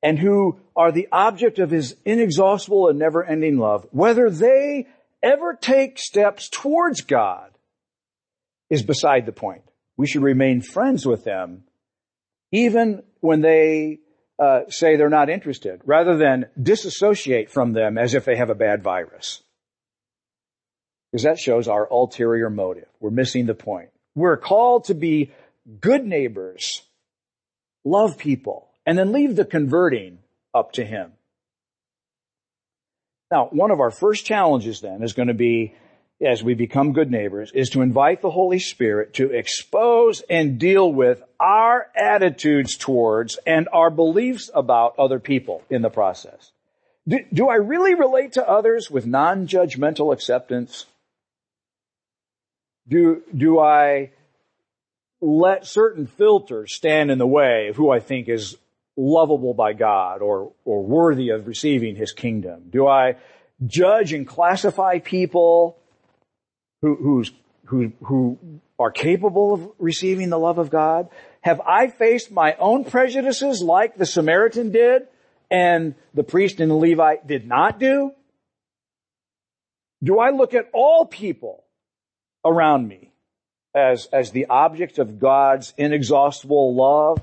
and 0.02 0.18
who 0.18 0.58
are 0.74 0.90
the 0.90 1.06
object 1.12 1.60
of 1.60 1.70
his 1.70 1.94
inexhaustible 2.04 2.88
and 2.88 2.98
never 2.98 3.24
ending 3.24 3.58
love, 3.58 3.86
whether 3.92 4.28
they 4.28 4.88
ever 5.22 5.54
take 5.54 5.98
steps 5.98 6.48
towards 6.48 7.00
God 7.02 7.50
is 8.70 8.82
beside 8.82 9.26
the 9.26 9.32
point. 9.32 9.62
We 9.96 10.06
should 10.06 10.22
remain 10.22 10.60
friends 10.60 11.06
with 11.06 11.24
them 11.24 11.64
even 12.52 13.02
when 13.20 13.40
they 13.40 14.00
uh, 14.38 14.60
say 14.68 14.96
they're 14.96 15.08
not 15.08 15.30
interested, 15.30 15.80
rather 15.84 16.16
than 16.16 16.46
disassociate 16.60 17.50
from 17.50 17.72
them 17.72 17.96
as 17.96 18.14
if 18.14 18.24
they 18.24 18.36
have 18.36 18.50
a 18.50 18.54
bad 18.54 18.82
virus. 18.82 19.42
Because 21.10 21.24
that 21.24 21.38
shows 21.38 21.68
our 21.68 21.90
ulterior 21.90 22.50
motive. 22.50 22.88
We're 23.00 23.10
missing 23.10 23.46
the 23.46 23.54
point. 23.54 23.90
We're 24.14 24.36
called 24.36 24.84
to 24.84 24.94
be 24.94 25.32
good 25.80 26.04
neighbors, 26.04 26.82
love 27.84 28.18
people, 28.18 28.68
and 28.84 28.98
then 28.98 29.12
leave 29.12 29.36
the 29.36 29.44
converting 29.44 30.18
up 30.54 30.72
to 30.72 30.84
Him. 30.84 31.12
Now, 33.30 33.48
one 33.50 33.70
of 33.70 33.80
our 33.80 33.90
first 33.90 34.24
challenges 34.24 34.80
then 34.80 35.02
is 35.02 35.12
going 35.12 35.28
to 35.28 35.34
be, 35.34 35.74
as 36.20 36.44
we 36.44 36.54
become 36.54 36.92
good 36.92 37.10
neighbors, 37.10 37.50
is 37.52 37.70
to 37.70 37.82
invite 37.82 38.22
the 38.22 38.30
Holy 38.30 38.60
Spirit 38.60 39.14
to 39.14 39.32
expose 39.32 40.22
and 40.30 40.58
deal 40.58 40.92
with 40.92 41.22
our 41.40 41.88
attitudes 41.96 42.76
towards 42.76 43.38
and 43.46 43.68
our 43.72 43.90
beliefs 43.90 44.50
about 44.54 44.98
other 44.98 45.18
people 45.18 45.62
in 45.68 45.82
the 45.82 45.90
process. 45.90 46.52
Do, 47.08 47.18
do 47.32 47.48
I 47.48 47.56
really 47.56 47.94
relate 47.94 48.32
to 48.32 48.48
others 48.48 48.90
with 48.90 49.06
non-judgmental 49.06 50.12
acceptance? 50.12 50.86
Do, 52.88 53.22
do 53.36 53.58
I 53.58 54.10
let 55.20 55.66
certain 55.66 56.06
filters 56.06 56.74
stand 56.74 57.10
in 57.10 57.18
the 57.18 57.26
way 57.26 57.68
of 57.68 57.76
who 57.76 57.90
I 57.90 58.00
think 58.00 58.28
is 58.28 58.56
lovable 58.96 59.54
by 59.54 59.72
God 59.72 60.22
or, 60.22 60.52
or 60.64 60.82
worthy 60.82 61.30
of 61.30 61.46
receiving 61.46 61.96
his 61.96 62.12
kingdom? 62.12 62.64
Do 62.70 62.86
I 62.86 63.16
judge 63.66 64.12
and 64.12 64.26
classify 64.26 64.98
people 64.98 65.78
who, 66.82 67.24
who, 67.64 67.92
who 68.02 68.38
are 68.78 68.90
capable 68.90 69.54
of 69.54 69.70
receiving 69.78 70.30
the 70.30 70.38
love 70.38 70.58
of 70.58 70.70
God? 70.70 71.08
Have 71.40 71.60
I 71.60 71.88
faced 71.88 72.30
my 72.30 72.54
own 72.58 72.84
prejudices 72.84 73.62
like 73.62 73.96
the 73.96 74.06
Samaritan 74.06 74.72
did 74.72 75.08
and 75.50 75.94
the 76.14 76.24
priest 76.24 76.60
and 76.60 76.70
the 76.70 76.74
Levite 76.74 77.26
did 77.26 77.46
not 77.46 77.78
do? 77.78 78.12
Do 80.02 80.18
I 80.18 80.30
look 80.30 80.54
at 80.54 80.68
all 80.74 81.06
people 81.06 81.64
around 82.44 82.86
me 82.86 83.12
as, 83.74 84.06
as 84.12 84.30
the 84.30 84.46
object 84.46 84.98
of 84.98 85.18
God's 85.18 85.72
inexhaustible 85.76 86.74
love? 86.74 87.22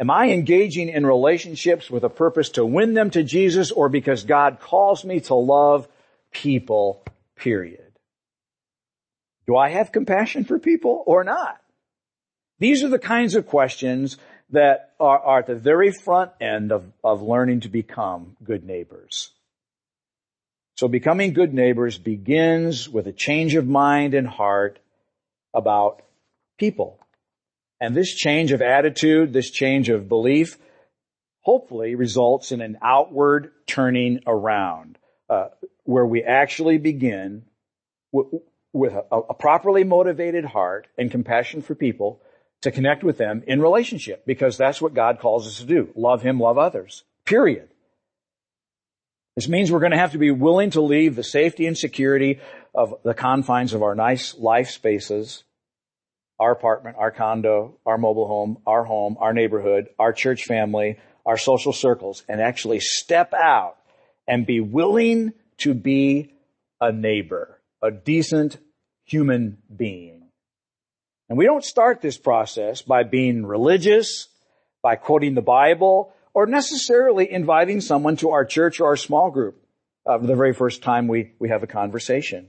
Am 0.00 0.10
I 0.10 0.30
engaging 0.30 0.88
in 0.88 1.04
relationships 1.04 1.90
with 1.90 2.04
a 2.04 2.08
purpose 2.08 2.48
to 2.50 2.64
win 2.64 2.94
them 2.94 3.10
to 3.10 3.22
Jesus 3.22 3.70
or 3.70 3.90
because 3.90 4.24
God 4.24 4.58
calls 4.58 5.04
me 5.04 5.20
to 5.20 5.34
love 5.34 5.86
people, 6.32 7.04
period? 7.36 7.92
Do 9.46 9.58
I 9.58 9.68
have 9.68 9.92
compassion 9.92 10.44
for 10.44 10.58
people 10.58 11.04
or 11.06 11.22
not? 11.22 11.60
These 12.58 12.82
are 12.82 12.88
the 12.88 12.98
kinds 12.98 13.34
of 13.34 13.46
questions 13.46 14.16
that 14.50 14.92
are, 14.98 15.18
are 15.18 15.38
at 15.40 15.46
the 15.46 15.54
very 15.54 15.92
front 15.92 16.32
end 16.40 16.72
of, 16.72 16.84
of 17.04 17.20
learning 17.20 17.60
to 17.60 17.68
become 17.68 18.36
good 18.42 18.64
neighbors. 18.64 19.32
So 20.76 20.88
becoming 20.88 21.34
good 21.34 21.52
neighbors 21.52 21.98
begins 21.98 22.88
with 22.88 23.06
a 23.06 23.12
change 23.12 23.54
of 23.54 23.66
mind 23.66 24.14
and 24.14 24.26
heart 24.26 24.78
about 25.52 26.02
people. 26.58 26.98
And 27.80 27.96
this 27.96 28.14
change 28.14 28.52
of 28.52 28.60
attitude, 28.60 29.32
this 29.32 29.50
change 29.50 29.88
of 29.88 30.08
belief, 30.08 30.58
hopefully 31.40 31.94
results 31.94 32.52
in 32.52 32.60
an 32.60 32.78
outward 32.82 33.52
turning 33.66 34.20
around, 34.26 34.98
uh, 35.28 35.48
where 35.84 36.06
we 36.06 36.22
actually 36.22 36.78
begin 36.78 37.44
w- 38.12 38.42
with 38.72 38.92
a, 38.92 39.16
a 39.16 39.34
properly 39.34 39.84
motivated 39.84 40.44
heart 40.44 40.86
and 40.98 41.10
compassion 41.10 41.62
for 41.62 41.74
people 41.74 42.20
to 42.62 42.70
connect 42.70 43.02
with 43.02 43.16
them 43.16 43.42
in 43.46 43.62
relationship 43.62 44.26
because 44.26 44.58
that's 44.58 44.82
what 44.82 44.92
God 44.92 45.18
calls 45.18 45.46
us 45.46 45.58
to 45.60 45.64
do. 45.64 45.90
Love 45.96 46.22
Him, 46.22 46.38
love 46.38 46.58
others. 46.58 47.04
Period. 47.24 47.68
This 49.36 49.48
means 49.48 49.72
we're 49.72 49.80
going 49.80 49.92
to 49.92 49.98
have 49.98 50.12
to 50.12 50.18
be 50.18 50.30
willing 50.30 50.70
to 50.72 50.82
leave 50.82 51.16
the 51.16 51.24
safety 51.24 51.66
and 51.66 51.78
security 51.78 52.40
of 52.74 52.94
the 53.04 53.14
confines 53.14 53.72
of 53.72 53.82
our 53.82 53.94
nice 53.94 54.36
life 54.36 54.68
spaces, 54.68 55.44
our 56.40 56.52
apartment, 56.52 56.96
our 56.98 57.10
condo, 57.10 57.76
our 57.84 57.98
mobile 57.98 58.26
home, 58.26 58.58
our 58.66 58.82
home, 58.82 59.16
our 59.20 59.34
neighborhood, 59.34 59.88
our 59.98 60.12
church 60.12 60.46
family, 60.46 60.98
our 61.26 61.36
social 61.36 61.72
circles, 61.72 62.24
and 62.28 62.40
actually 62.40 62.80
step 62.80 63.34
out 63.34 63.76
and 64.26 64.46
be 64.46 64.60
willing 64.60 65.34
to 65.58 65.74
be 65.74 66.32
a 66.80 66.90
neighbor, 66.90 67.60
a 67.82 67.90
decent 67.90 68.56
human 69.04 69.58
being. 69.74 70.22
And 71.28 71.36
we 71.36 71.44
don't 71.44 71.64
start 71.64 72.00
this 72.00 72.16
process 72.16 72.80
by 72.80 73.02
being 73.02 73.44
religious, 73.44 74.28
by 74.82 74.96
quoting 74.96 75.34
the 75.34 75.42
Bible, 75.42 76.12
or 76.32 76.46
necessarily 76.46 77.30
inviting 77.30 77.82
someone 77.82 78.16
to 78.16 78.30
our 78.30 78.46
church 78.46 78.80
or 78.80 78.86
our 78.86 78.96
small 78.96 79.30
group 79.30 79.62
uh, 80.06 80.16
the 80.16 80.36
very 80.36 80.54
first 80.54 80.82
time 80.82 81.06
we, 81.06 81.32
we 81.38 81.50
have 81.50 81.62
a 81.62 81.66
conversation. 81.66 82.48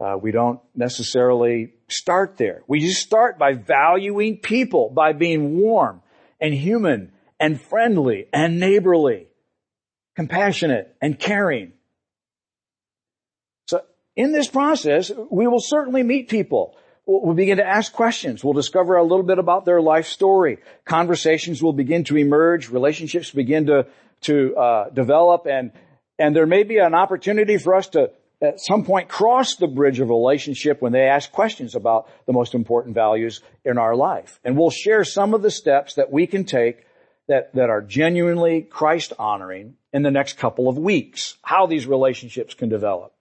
Uh, 0.00 0.16
we 0.16 0.32
don't 0.32 0.60
necessarily 0.74 1.74
start 1.88 2.36
there. 2.38 2.62
We 2.66 2.80
just 2.80 3.02
start 3.02 3.38
by 3.38 3.52
valuing 3.52 4.38
people, 4.38 4.90
by 4.90 5.12
being 5.12 5.58
warm 5.58 6.02
and 6.40 6.54
human 6.54 7.12
and 7.38 7.60
friendly 7.60 8.26
and 8.32 8.58
neighborly, 8.58 9.26
compassionate 10.16 10.96
and 11.02 11.18
caring. 11.18 11.72
So 13.66 13.82
in 14.16 14.32
this 14.32 14.48
process, 14.48 15.12
we 15.30 15.46
will 15.46 15.60
certainly 15.60 16.02
meet 16.02 16.28
people 16.28 16.76
We'll 17.06 17.34
begin 17.34 17.56
to 17.56 17.66
ask 17.66 17.92
questions. 17.92 18.44
We'll 18.44 18.54
discover 18.54 18.96
a 18.96 19.02
little 19.02 19.24
bit 19.24 19.40
about 19.40 19.64
their 19.64 19.80
life 19.80 20.06
story. 20.06 20.58
Conversations 20.84 21.60
will 21.60 21.72
begin 21.72 22.04
to 22.04 22.16
emerge. 22.16 22.70
Relationships 22.70 23.32
begin 23.32 23.66
to, 23.66 23.86
to 24.22 24.56
uh, 24.56 24.90
develop 24.90 25.46
and, 25.46 25.72
and 26.20 26.36
there 26.36 26.46
may 26.46 26.62
be 26.62 26.78
an 26.78 26.94
opportunity 26.94 27.56
for 27.56 27.74
us 27.74 27.88
to 27.88 28.12
at 28.42 28.60
some 28.60 28.84
point 28.84 29.08
cross 29.08 29.56
the 29.56 29.66
bridge 29.66 30.00
of 30.00 30.08
relationship 30.08 30.80
when 30.80 30.92
they 30.92 31.06
ask 31.06 31.30
questions 31.30 31.74
about 31.74 32.08
the 32.26 32.32
most 32.32 32.54
important 32.54 32.94
values 32.94 33.42
in 33.64 33.78
our 33.78 33.94
life. 33.94 34.40
And 34.44 34.56
we'll 34.56 34.70
share 34.70 35.04
some 35.04 35.34
of 35.34 35.42
the 35.42 35.50
steps 35.50 35.94
that 35.94 36.10
we 36.10 36.26
can 36.26 36.44
take 36.44 36.86
that, 37.28 37.54
that 37.54 37.70
are 37.70 37.82
genuinely 37.82 38.62
Christ 38.62 39.12
honoring 39.18 39.74
in 39.92 40.02
the 40.02 40.10
next 40.10 40.38
couple 40.38 40.68
of 40.68 40.78
weeks, 40.78 41.36
how 41.42 41.66
these 41.66 41.86
relationships 41.86 42.54
can 42.54 42.68
develop. 42.68 43.12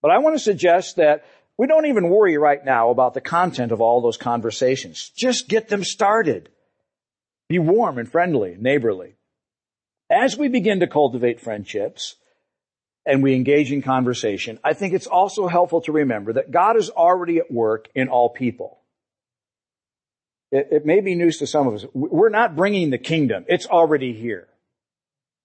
But 0.00 0.10
I 0.10 0.18
want 0.18 0.36
to 0.36 0.42
suggest 0.42 0.96
that 0.96 1.24
we 1.58 1.66
don't 1.66 1.86
even 1.86 2.10
worry 2.10 2.36
right 2.36 2.64
now 2.64 2.90
about 2.90 3.14
the 3.14 3.20
content 3.20 3.72
of 3.72 3.80
all 3.80 4.00
those 4.00 4.18
conversations. 4.18 5.10
Just 5.16 5.48
get 5.48 5.68
them 5.68 5.84
started. 5.84 6.50
Be 7.48 7.58
warm 7.58 7.98
and 7.98 8.10
friendly, 8.10 8.56
neighborly. 8.58 9.16
As 10.10 10.36
we 10.36 10.48
begin 10.48 10.80
to 10.80 10.86
cultivate 10.86 11.40
friendships 11.40 12.16
and 13.06 13.22
we 13.22 13.34
engage 13.34 13.72
in 13.72 13.82
conversation, 13.82 14.58
I 14.64 14.74
think 14.74 14.92
it's 14.92 15.06
also 15.06 15.46
helpful 15.46 15.80
to 15.82 15.92
remember 15.92 16.34
that 16.34 16.50
God 16.50 16.76
is 16.76 16.90
already 16.90 17.38
at 17.38 17.50
work 17.50 17.88
in 17.94 18.08
all 18.08 18.28
people. 18.28 18.78
It, 20.50 20.68
it 20.70 20.86
may 20.86 21.00
be 21.00 21.14
news 21.14 21.38
to 21.38 21.46
some 21.46 21.66
of 21.66 21.74
us. 21.74 21.86
We're 21.94 22.28
not 22.28 22.56
bringing 22.56 22.90
the 22.90 22.98
kingdom. 22.98 23.44
It's 23.48 23.66
already 23.66 24.12
here. 24.12 24.48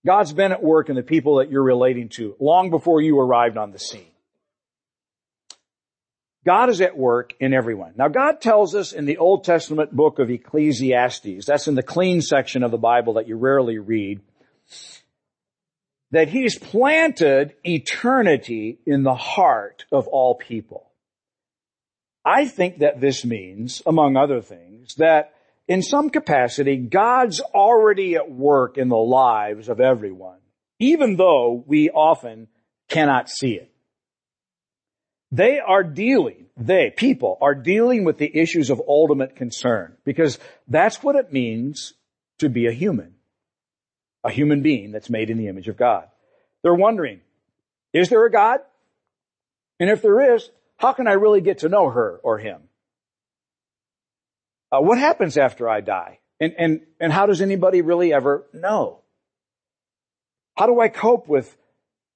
God's 0.06 0.34
been 0.34 0.52
at 0.52 0.64
work 0.64 0.90
in 0.90 0.96
the 0.96 1.04
people 1.04 1.38
that 1.38 1.52
you're 1.52 1.64
relating 1.64 2.10
to 2.10 2.36
long 2.40 2.72
before 2.72 3.02
you 3.02 3.20
arrived 3.20 3.58
on 3.58 3.72
the 3.72 3.80
scene. 3.80 4.08
God 6.44 6.70
is 6.70 6.82
at 6.82 6.98
work 6.98 7.36
in 7.40 7.54
everyone. 7.54 7.94
Now 7.96 8.08
God 8.08 8.42
tells 8.42 8.74
us 8.74 8.94
in 8.94 9.06
the 9.06 9.18
Old 9.18 9.44
Testament 9.44 9.96
book 9.96 10.18
of 10.18 10.32
Ecclesiastes, 10.32 11.46
that's 11.46 11.68
in 11.68 11.76
the 11.76 11.84
clean 11.84 12.22
section 12.22 12.64
of 12.64 12.72
the 12.72 12.80
Bible 12.80 13.14
that 13.14 13.28
you 13.28 13.36
rarely 13.36 13.78
read, 13.78 14.22
that 16.12 16.30
He's 16.30 16.58
planted 16.58 17.56
eternity 17.64 18.80
in 18.86 19.04
the 19.04 19.16
heart 19.16 19.86
of 19.92 20.08
all 20.08 20.36
people. 20.36 20.92
I 22.24 22.48
think 22.48 22.80
that 22.80 23.02
this 23.02 23.26
means, 23.26 23.82
among 23.86 24.16
other 24.16 24.42
things, 24.42 24.96
that 24.96 25.34
in 25.68 25.82
some 25.82 26.10
capacity, 26.10 26.76
God's 26.78 27.40
already 27.40 28.16
at 28.16 28.30
work 28.30 28.78
in 28.78 28.90
the 28.90 28.98
lives 28.98 29.70
of 29.70 29.80
everyone, 29.80 30.40
even 30.80 31.16
though 31.16 31.64
we 31.66 31.90
often 31.90 32.48
cannot 32.90 33.30
see 33.30 33.54
it. 33.54 33.72
They 35.32 35.60
are 35.60 35.84
dealing, 35.84 36.48
they, 36.58 36.92
people, 36.96 37.38
are 37.42 37.56
dealing 37.56 38.04
with 38.04 38.18
the 38.18 38.38
issues 38.38 38.70
of 38.70 38.82
ultimate 38.86 39.38
concern 39.38 39.96
because 40.04 40.38
that's 40.68 41.02
what 41.02 41.16
it 41.16 41.32
means 41.32 41.94
to 42.40 42.50
be 42.50 42.68
a 42.68 42.74
human. 42.74 43.16
A 44.24 44.32
human 44.32 44.62
being 44.62 44.92
that's 44.92 45.10
made 45.10 45.30
in 45.30 45.38
the 45.38 45.48
image 45.48 45.68
of 45.68 45.78
God. 45.78 46.08
They're 46.64 46.76
wondering, 46.76 47.22
is 47.94 48.10
there 48.10 48.26
a 48.26 48.32
God? 48.32 48.60
And 49.80 49.90
if 49.90 50.02
there 50.02 50.36
is, 50.36 50.50
how 50.78 50.94
can 50.94 51.08
I 51.08 51.14
really 51.14 51.42
get 51.42 51.60
to 51.60 51.70
know 51.70 51.90
her 51.90 52.20
or 52.24 52.38
him? 52.38 52.62
Uh, 54.72 54.80
what 54.80 55.00
happens 55.00 55.38
after 55.38 55.68
I 55.68 55.82
die? 55.82 56.20
And, 56.40 56.54
and, 56.58 56.82
and 57.00 57.12
how 57.12 57.26
does 57.26 57.42
anybody 57.42 57.82
really 57.82 58.14
ever 58.14 58.46
know? 58.54 59.00
How 60.56 60.68
do 60.68 60.80
I 60.80 60.88
cope 60.88 61.28
with 61.28 61.56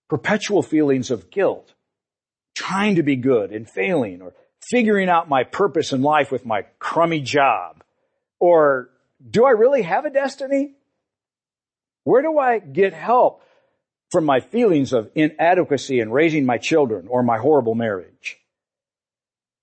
perpetual 0.09 0.61
feelings 0.61 1.09
of 1.11 1.31
guilt? 1.31 1.73
trying 2.55 2.95
to 2.95 3.03
be 3.03 3.17
good 3.17 3.51
and 3.51 3.69
failing 3.69 4.21
or 4.21 4.33
figuring 4.61 5.09
out 5.09 5.29
my 5.29 5.43
purpose 5.43 5.91
in 5.91 6.01
life 6.01 6.31
with 6.31 6.45
my 6.45 6.63
crummy 6.79 7.19
job? 7.19 7.83
Or 8.39 8.89
do 9.29 9.45
I 9.45 9.51
really 9.51 9.83
have 9.83 10.05
a 10.05 10.09
destiny? 10.09 10.73
Where 12.05 12.21
do 12.21 12.39
I 12.39 12.59
get 12.59 12.93
help 12.93 13.41
from 14.11 14.25
my 14.25 14.39
feelings 14.39 14.93
of 14.93 15.11
inadequacy 15.15 15.99
in 15.99 16.11
raising 16.11 16.45
my 16.45 16.57
children 16.57 17.07
or 17.09 17.23
my 17.23 17.37
horrible 17.37 17.75
marriage? 17.75 18.37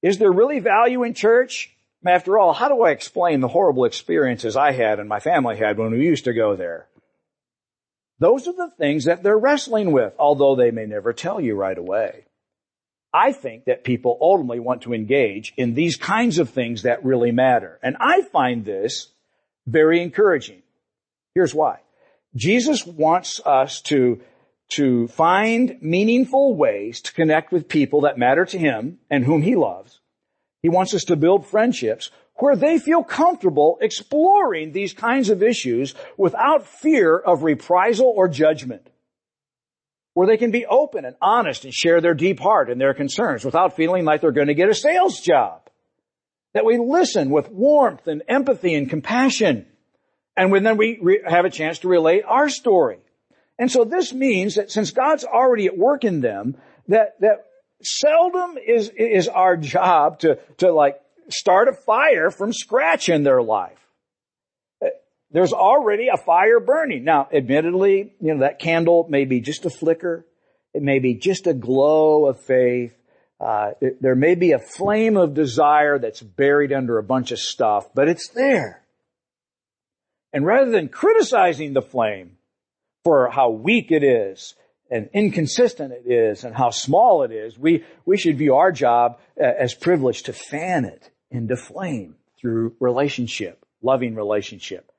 Is 0.02 0.18
there 0.18 0.33
really 0.33 0.59
value 0.59 1.05
in 1.05 1.14
church? 1.14 1.74
After 2.05 2.37
all, 2.38 2.52
how 2.52 2.68
do 2.68 2.83
I 2.83 2.90
explain 2.90 3.40
the 3.40 3.48
horrible 3.48 3.85
experiences 3.85 4.57
I 4.57 4.72
had 4.72 4.98
and 4.98 5.09
my 5.09 5.20
family 5.20 5.57
had 5.57 5.78
when 5.78 5.92
we 5.92 6.05
used 6.05 6.24
to 6.24 6.35
go 6.35 6.57
there? 6.57 6.88
Those 8.18 8.48
are 8.48 8.52
the 8.52 8.70
things 8.76 9.05
that 9.05 9.22
they're 9.22 9.38
wrestling 9.38 9.92
with, 9.92 10.12
although 10.18 10.57
they 10.57 10.72
may 10.72 10.87
never 10.87 11.12
tell 11.12 11.40
you 11.40 11.55
right 11.55 11.78
away. 11.78 12.24
I 13.14 13.33
think 13.33 13.66
that 13.66 13.85
people 13.85 14.18
ultimately 14.20 14.59
want 14.59 14.83
to 14.83 14.94
engage 14.94 15.52
in 15.57 15.74
these 15.74 15.96
kinds 15.96 16.38
of 16.38 16.50
things 16.50 16.83
that 16.83 17.05
really 17.05 17.31
matter. 17.31 17.78
And 17.85 17.96
I 18.00 18.22
find 18.22 18.64
this 18.64 19.09
very 19.66 20.02
encouraging. 20.02 20.62
Here's 21.35 21.55
why. 21.55 21.78
Jesus 22.35 22.87
wants 22.87 23.40
us 23.45 23.81
to, 23.83 24.21
to 24.71 25.09
find 25.09 25.79
meaningful 25.81 26.55
ways 26.55 27.01
to 27.03 27.12
connect 27.12 27.53
with 27.53 27.68
people 27.68 28.03
that 28.03 28.18
matter 28.18 28.45
to 28.47 28.59
Him 28.59 28.99
and 29.11 29.25
whom 29.25 29.42
He 29.42 29.55
loves. 29.55 30.01
He 30.62 30.68
wants 30.68 30.95
us 30.95 31.05
to 31.05 31.16
build 31.16 31.47
friendships 31.47 32.11
where 32.37 32.57
they 32.57 32.79
feel 32.79 33.05
comfortable 33.05 33.79
exploring 33.81 34.73
these 34.73 34.92
kinds 34.92 35.31
of 35.31 35.42
issues 35.42 35.95
without 36.16 36.66
fear 36.66 37.18
of 37.18 37.42
reprisal 37.42 38.12
or 38.16 38.29
judgment 38.29 38.88
where 40.14 40.27
they 40.27 40.37
can 40.37 40.51
be 40.51 40.66
open 40.66 41.05
and 41.05 41.16
honest 41.23 41.64
and 41.64 41.73
share 41.73 42.01
their 42.01 42.14
deep 42.14 42.38
heart 42.38 42.71
and 42.71 42.81
their 42.81 42.95
concerns 42.95 43.45
without 43.45 43.77
feeling 43.77 44.05
like 44.05 44.21
they're 44.21 44.33
going 44.33 44.49
to 44.49 44.55
get 44.55 44.68
a 44.68 44.75
sales 44.75 45.21
job. 45.21 45.61
That 46.55 46.66
we 46.66 46.79
listen 46.79 47.31
with 47.31 47.49
warmth 47.49 48.07
and 48.07 48.23
empathy 48.29 48.75
and 48.75 48.90
compassion. 48.90 49.66
And 50.37 50.53
then 50.64 50.77
we 50.77 50.99
re- 51.01 51.23
have 51.27 51.45
a 51.45 51.51
chance 51.51 51.81
to 51.81 51.88
relate 51.88 52.25
our 52.27 52.49
story. 52.49 52.99
And 53.59 53.71
so 53.71 53.85
this 53.85 54.12
means 54.12 54.55
that 54.55 54.71
since 54.71 54.90
God's 54.90 55.25
already 55.25 55.66
at 55.66 55.77
work 55.77 56.05
in 56.05 56.21
them, 56.21 56.57
that, 56.88 57.21
that 57.21 57.47
seldom 57.83 58.57
is, 58.59 58.90
is 58.97 59.29
our 59.29 59.57
job 59.57 60.21
to, 60.21 60.38
to 60.59 60.73
like 60.73 61.01
start 61.29 61.68
a 61.68 61.73
fire 61.73 62.31
from 62.31 62.53
scratch 62.53 63.09
in 63.09 63.23
their 63.23 63.42
life 63.42 63.79
there's 65.33 65.53
already 65.53 66.09
a 66.09 66.16
fire 66.16 66.61
burning. 66.61 67.05
Now, 67.05 67.29
admittedly, 67.33 68.14
you 68.21 68.35
know, 68.35 68.40
that 68.40 68.59
candle 68.59 69.07
may 69.09 69.25
be 69.25 69.40
just 69.40 69.64
a 69.64 69.71
flicker. 69.71 70.27
It 70.75 70.83
may 70.83 70.99
be 70.99 71.14
just 71.14 71.47
a 71.47 71.55
glow 71.55 72.27
of 72.27 72.40
faith. 72.45 72.95
Uh, 73.40 73.73
it, 73.81 74.01
there 74.01 74.14
may 74.14 74.35
be 74.35 74.53
a 74.53 74.59
flame 74.59 75.16
of 75.16 75.35
desire 75.35 75.99
that's 75.99 76.21
buried 76.21 76.73
under 76.73 76.99
a 76.99 77.03
bunch 77.03 77.33
of 77.33 77.38
stuff, 77.38 77.87
but 77.95 78.09
it's 78.09 78.29
there. 78.29 78.82
And 80.33 80.47
rather 80.47 80.71
than 80.71 80.88
criticizing 80.88 81.73
the 81.73 81.83
flame 81.83 82.38
for 83.05 83.29
how 83.29 83.51
weak 83.51 83.90
it 83.90 84.03
is 84.03 84.55
and 84.90 85.09
inconsistent 85.12 85.92
it 85.92 86.11
is 86.11 86.45
and 86.45 86.55
how 86.55 86.71
small 86.71 87.23
it 87.23 87.33
is, 87.33 87.59
we, 87.59 87.85
we 88.05 88.16
should 88.16 88.38
view 88.38 88.57
our 88.57 88.73
job 88.73 89.18
uh, 89.40 89.45
as 89.45 89.75
privileged 89.75 90.27
to 90.27 90.33
fan 90.33 90.85
it 90.85 91.11
into 91.31 91.57
flame 91.57 92.16
through 92.40 92.75
relationship, 92.81 93.64
loving 93.83 94.14
relationship. 94.14 94.90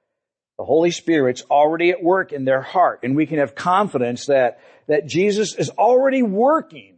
The 0.57 0.65
Holy 0.65 0.91
Spirit's 0.91 1.43
already 1.49 1.89
at 1.89 2.03
work 2.03 2.31
in 2.31 2.45
their 2.45 2.61
heart 2.61 2.99
and 3.03 3.15
we 3.15 3.25
can 3.25 3.39
have 3.39 3.55
confidence 3.55 4.27
that, 4.27 4.59
that 4.87 5.07
Jesus 5.07 5.55
is 5.55 5.69
already 5.71 6.21
working 6.21 6.97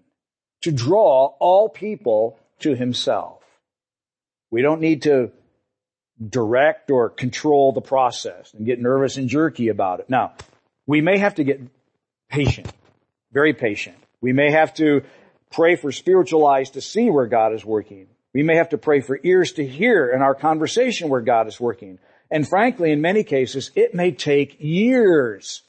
to 0.63 0.71
draw 0.71 1.27
all 1.39 1.69
people 1.69 2.37
to 2.59 2.75
himself. 2.75 3.43
We 4.51 4.61
don't 4.61 4.81
need 4.81 5.03
to 5.03 5.31
direct 6.29 6.91
or 6.91 7.09
control 7.09 7.71
the 7.73 7.81
process 7.81 8.53
and 8.53 8.65
get 8.65 8.79
nervous 8.79 9.17
and 9.17 9.27
jerky 9.27 9.67
about 9.67 9.99
it. 9.99 10.09
Now, 10.09 10.33
we 10.87 11.01
may 11.01 11.17
have 11.17 11.35
to 11.35 11.43
get 11.43 11.61
patient, 12.29 12.71
very 13.31 13.53
patient. 13.53 13.97
We 14.21 14.33
may 14.33 14.51
have 14.51 14.73
to 14.75 15.03
pray 15.51 15.75
for 15.75 15.91
spiritual 15.91 16.45
eyes 16.45 16.71
to 16.71 16.81
see 16.81 17.09
where 17.09 17.27
God 17.27 17.53
is 17.53 17.65
working. 17.65 18.07
We 18.33 18.43
may 18.43 18.57
have 18.57 18.69
to 18.69 18.77
pray 18.77 19.01
for 19.01 19.19
ears 19.23 19.53
to 19.53 19.65
hear 19.65 20.09
in 20.09 20.21
our 20.21 20.35
conversation 20.35 21.09
where 21.09 21.21
God 21.21 21.47
is 21.47 21.59
working. 21.59 21.99
And 22.29 22.47
frankly, 22.47 22.91
in 22.91 23.01
many 23.01 23.23
cases, 23.23 23.71
it 23.75 23.93
may 23.93 24.11
take 24.11 24.57
years 24.59 25.61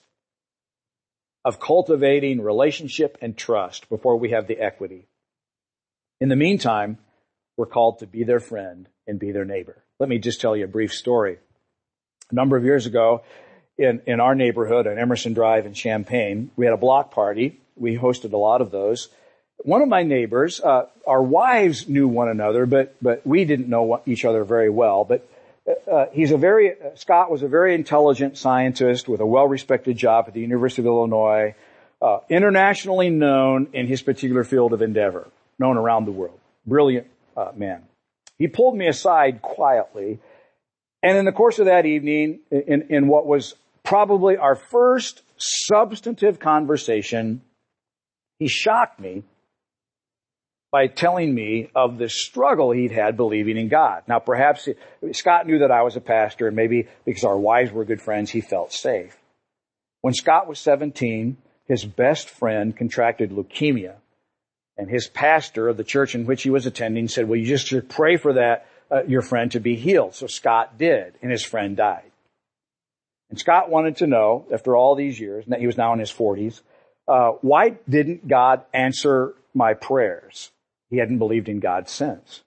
of 1.44 1.60
cultivating 1.60 2.42
relationship 2.42 3.18
and 3.22 3.36
trust 3.36 3.88
before 3.88 4.16
we 4.16 4.30
have 4.30 4.48
the 4.48 4.58
equity. 4.58 5.06
In 6.20 6.28
the 6.28 6.36
meantime, 6.36 6.98
we're 7.56 7.66
called 7.66 8.00
to 8.00 8.06
be 8.06 8.24
their 8.24 8.40
friend 8.40 8.88
and 9.06 9.20
be 9.20 9.30
their 9.30 9.44
neighbor. 9.44 9.84
Let 9.98 10.08
me 10.08 10.18
just 10.18 10.40
tell 10.40 10.56
you 10.56 10.64
a 10.64 10.68
brief 10.68 10.92
story. 10.92 11.38
A 12.30 12.34
number 12.34 12.56
of 12.56 12.64
years 12.64 12.86
ago, 12.86 13.22
in, 13.78 14.02
in 14.06 14.20
our 14.20 14.34
neighborhood 14.34 14.86
on 14.86 14.98
Emerson 14.98 15.32
Drive 15.32 15.64
in 15.64 15.72
Champaign, 15.72 16.50
we 16.56 16.66
had 16.66 16.74
a 16.74 16.78
block 16.78 17.12
party. 17.12 17.60
We 17.76 17.96
hosted 17.96 18.32
a 18.32 18.36
lot 18.36 18.60
of 18.60 18.70
those. 18.70 19.08
One 19.58 19.80
of 19.80 19.88
my 19.88 20.02
neighbors, 20.02 20.60
uh, 20.60 20.86
our 21.06 21.22
wives 21.22 21.88
knew 21.88 22.08
one 22.08 22.28
another, 22.28 22.66
but 22.66 22.94
but 23.00 23.26
we 23.26 23.46
didn't 23.46 23.68
know 23.68 24.02
each 24.04 24.24
other 24.26 24.44
very 24.44 24.68
well. 24.68 25.04
But 25.04 25.26
uh, 25.90 26.06
he's 26.12 26.30
a 26.30 26.36
very 26.36 26.74
Scott 26.94 27.30
was 27.30 27.42
a 27.42 27.48
very 27.48 27.74
intelligent 27.74 28.36
scientist 28.36 29.08
with 29.08 29.20
a 29.20 29.26
well-respected 29.26 29.96
job 29.96 30.26
at 30.28 30.34
the 30.34 30.40
University 30.40 30.82
of 30.82 30.86
Illinois, 30.86 31.54
uh, 32.02 32.18
internationally 32.28 33.08
known 33.08 33.68
in 33.72 33.86
his 33.86 34.02
particular 34.02 34.44
field 34.44 34.74
of 34.74 34.82
endeavor, 34.82 35.26
known 35.58 35.78
around 35.78 36.04
the 36.04 36.12
world. 36.12 36.38
Brilliant 36.66 37.06
uh, 37.34 37.52
man. 37.56 37.82
He 38.38 38.48
pulled 38.48 38.76
me 38.76 38.86
aside 38.86 39.40
quietly, 39.42 40.18
and 41.02 41.16
in 41.16 41.24
the 41.24 41.32
course 41.32 41.58
of 41.58 41.66
that 41.66 41.86
evening, 41.86 42.40
in, 42.50 42.86
in 42.90 43.08
what 43.08 43.26
was 43.26 43.54
probably 43.82 44.36
our 44.36 44.56
first 44.56 45.22
substantive 45.36 46.38
conversation, 46.38 47.42
he 48.38 48.48
shocked 48.48 49.00
me 49.00 49.22
by 50.72 50.88
telling 50.88 51.34
me 51.34 51.70
of 51.74 51.96
the 51.96 52.08
struggle 52.08 52.72
he'd 52.72 52.90
had 52.90 53.16
believing 53.16 53.56
in 53.56 53.68
God. 53.68 54.02
Now 54.08 54.18
perhaps 54.18 54.68
Scott 55.12 55.46
knew 55.46 55.60
that 55.60 55.70
I 55.70 55.82
was 55.82 55.96
a 55.96 56.00
pastor 56.00 56.48
and 56.48 56.56
maybe 56.56 56.88
because 57.04 57.24
our 57.24 57.38
wives 57.38 57.72
were 57.72 57.84
good 57.84 58.02
friends, 58.02 58.30
he 58.30 58.40
felt 58.40 58.72
safe. 58.72 59.16
When 60.02 60.12
Scott 60.12 60.48
was 60.48 60.58
17, 60.58 61.36
his 61.66 61.84
best 61.84 62.28
friend 62.28 62.76
contracted 62.76 63.30
leukemia 63.30 63.94
and 64.78 64.90
his 64.90 65.06
pastor 65.08 65.68
of 65.68 65.76
the 65.76 65.84
church 65.84 66.14
in 66.14 66.26
which 66.26 66.42
he 66.42 66.50
was 66.50 66.66
attending 66.66 67.08
said, 67.08 67.28
well, 67.28 67.38
you 67.38 67.46
just 67.46 67.88
pray 67.88 68.16
for 68.16 68.34
that, 68.34 68.66
uh, 68.90 69.02
your 69.04 69.22
friend 69.22 69.52
to 69.52 69.60
be 69.60 69.76
healed. 69.76 70.14
So 70.14 70.26
Scott 70.26 70.78
did 70.78 71.14
and 71.22 71.30
his 71.30 71.44
friend 71.44 71.76
died. 71.76 72.10
And 73.30 73.38
Scott 73.38 73.70
wanted 73.70 73.96
to 73.96 74.06
know, 74.06 74.46
after 74.52 74.76
all 74.76 74.94
these 74.94 75.18
years, 75.18 75.46
and 75.46 75.56
he 75.56 75.66
was 75.66 75.76
now 75.76 75.92
in 75.92 75.98
his 75.98 76.10
forties, 76.10 76.62
uh, 77.08 77.30
why 77.40 77.76
didn't 77.88 78.28
God 78.28 78.62
answer 78.72 79.34
my 79.54 79.74
prayers? 79.74 80.50
He 80.90 80.98
hadn't 80.98 81.18
believed 81.18 81.48
in 81.48 81.58
God 81.58 81.88
since. 81.88 82.42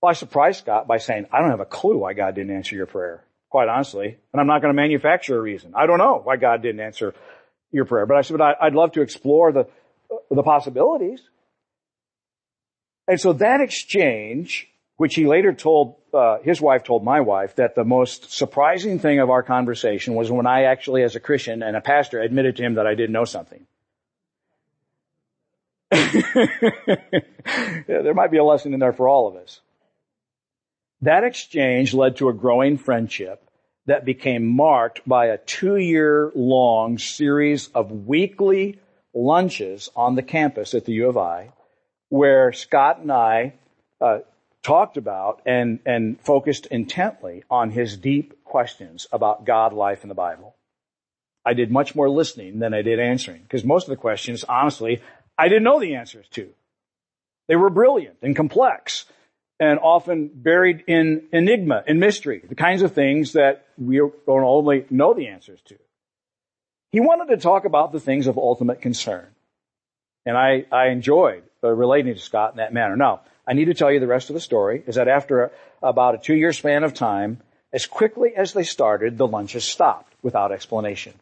Well, 0.00 0.10
I 0.10 0.12
surprised 0.14 0.60
Scott 0.60 0.86
by 0.86 0.98
saying, 0.98 1.26
I 1.32 1.40
don't 1.40 1.50
have 1.50 1.60
a 1.60 1.64
clue 1.66 1.98
why 1.98 2.12
God 2.12 2.34
didn't 2.34 2.54
answer 2.54 2.76
your 2.76 2.86
prayer, 2.86 3.24
quite 3.48 3.68
honestly. 3.68 4.16
And 4.32 4.40
I'm 4.40 4.46
not 4.46 4.62
going 4.62 4.74
to 4.74 4.80
manufacture 4.80 5.36
a 5.36 5.40
reason. 5.40 5.72
I 5.74 5.86
don't 5.86 5.98
know 5.98 6.20
why 6.22 6.36
God 6.36 6.62
didn't 6.62 6.80
answer 6.80 7.14
your 7.72 7.84
prayer. 7.84 8.06
But 8.06 8.16
I 8.16 8.20
said, 8.22 8.38
but 8.38 8.56
I'd 8.62 8.74
love 8.74 8.92
to 8.92 9.02
explore 9.02 9.52
the, 9.52 9.66
the 10.30 10.42
possibilities. 10.42 11.20
And 13.08 13.20
so 13.20 13.32
that 13.34 13.60
exchange, 13.60 14.68
which 14.96 15.14
he 15.14 15.26
later 15.26 15.52
told, 15.52 15.96
uh, 16.14 16.38
his 16.42 16.60
wife 16.60 16.84
told 16.84 17.02
my 17.04 17.20
wife 17.20 17.56
that 17.56 17.74
the 17.74 17.84
most 17.84 18.32
surprising 18.32 18.98
thing 18.98 19.18
of 19.18 19.30
our 19.30 19.42
conversation 19.42 20.14
was 20.14 20.30
when 20.30 20.46
I 20.46 20.64
actually, 20.64 21.02
as 21.02 21.16
a 21.16 21.20
Christian 21.20 21.62
and 21.62 21.76
a 21.76 21.80
pastor, 21.80 22.20
admitted 22.20 22.56
to 22.56 22.62
him 22.62 22.74
that 22.74 22.86
I 22.86 22.94
didn't 22.94 23.12
know 23.12 23.24
something. 23.24 23.66
yeah, 25.92 26.94
there 27.88 28.14
might 28.14 28.30
be 28.30 28.38
a 28.38 28.44
lesson 28.44 28.74
in 28.74 28.80
there 28.80 28.92
for 28.92 29.08
all 29.08 29.26
of 29.26 29.34
us. 29.34 29.60
That 31.02 31.24
exchange 31.24 31.94
led 31.94 32.16
to 32.18 32.28
a 32.28 32.34
growing 32.34 32.78
friendship 32.78 33.42
that 33.86 34.04
became 34.04 34.46
marked 34.46 35.00
by 35.08 35.26
a 35.26 35.38
two 35.38 35.76
year 35.76 36.30
long 36.34 36.98
series 36.98 37.68
of 37.74 37.90
weekly 37.90 38.78
lunches 39.14 39.90
on 39.96 40.14
the 40.14 40.22
campus 40.22 40.74
at 40.74 40.84
the 40.84 40.92
U 40.92 41.08
of 41.08 41.16
I 41.16 41.52
where 42.10 42.52
Scott 42.52 42.98
and 42.98 43.10
I 43.10 43.54
uh, 44.00 44.18
talked 44.62 44.96
about 44.96 45.40
and, 45.46 45.78
and 45.86 46.20
focused 46.20 46.66
intently 46.66 47.44
on 47.50 47.70
his 47.70 47.96
deep 47.96 48.44
questions 48.44 49.06
about 49.10 49.46
God, 49.46 49.72
life, 49.72 50.02
and 50.02 50.10
the 50.10 50.14
Bible. 50.14 50.54
I 51.46 51.54
did 51.54 51.70
much 51.70 51.94
more 51.94 52.10
listening 52.10 52.58
than 52.58 52.74
I 52.74 52.82
did 52.82 53.00
answering 53.00 53.42
because 53.42 53.64
most 53.64 53.84
of 53.84 53.90
the 53.90 53.96
questions, 53.96 54.44
honestly, 54.44 55.00
I 55.38 55.48
didn't 55.48 55.64
know 55.64 55.80
the 55.80 55.94
answers 55.94 56.26
to. 56.32 56.50
They 57.48 57.56
were 57.56 57.70
brilliant 57.70 58.18
and 58.22 58.36
complex 58.36 59.06
and 59.58 59.78
often 59.78 60.30
buried 60.32 60.84
in 60.86 61.28
enigma 61.32 61.82
and 61.86 62.00
mystery, 62.00 62.42
the 62.46 62.54
kinds 62.54 62.82
of 62.82 62.92
things 62.92 63.32
that 63.32 63.66
we 63.78 63.98
don't 63.98 64.44
only 64.44 64.84
know 64.90 65.14
the 65.14 65.28
answers 65.28 65.60
to. 65.66 65.76
He 66.92 67.00
wanted 67.00 67.34
to 67.34 67.40
talk 67.40 67.64
about 67.64 67.92
the 67.92 68.00
things 68.00 68.26
of 68.26 68.36
ultimate 68.36 68.80
concern. 68.80 69.26
And 70.26 70.36
I, 70.36 70.66
I 70.72 70.88
enjoyed 70.88 71.44
uh, 71.62 71.68
relating 71.68 72.14
to 72.14 72.20
Scott 72.20 72.52
in 72.52 72.56
that 72.58 72.72
manner. 72.72 72.96
Now, 72.96 73.20
I 73.46 73.54
need 73.54 73.66
to 73.66 73.74
tell 73.74 73.90
you 73.90 74.00
the 74.00 74.06
rest 74.06 74.30
of 74.30 74.34
the 74.34 74.40
story 74.40 74.82
is 74.86 74.96
that 74.96 75.08
after 75.08 75.44
a, 75.44 75.50
about 75.82 76.14
a 76.14 76.18
two 76.18 76.34
year 76.34 76.52
span 76.52 76.84
of 76.84 76.94
time, 76.94 77.38
as 77.72 77.86
quickly 77.86 78.34
as 78.36 78.52
they 78.52 78.64
started, 78.64 79.16
the 79.16 79.26
lunches 79.26 79.64
stopped 79.64 80.14
without 80.22 80.52
explanation. 80.52 81.14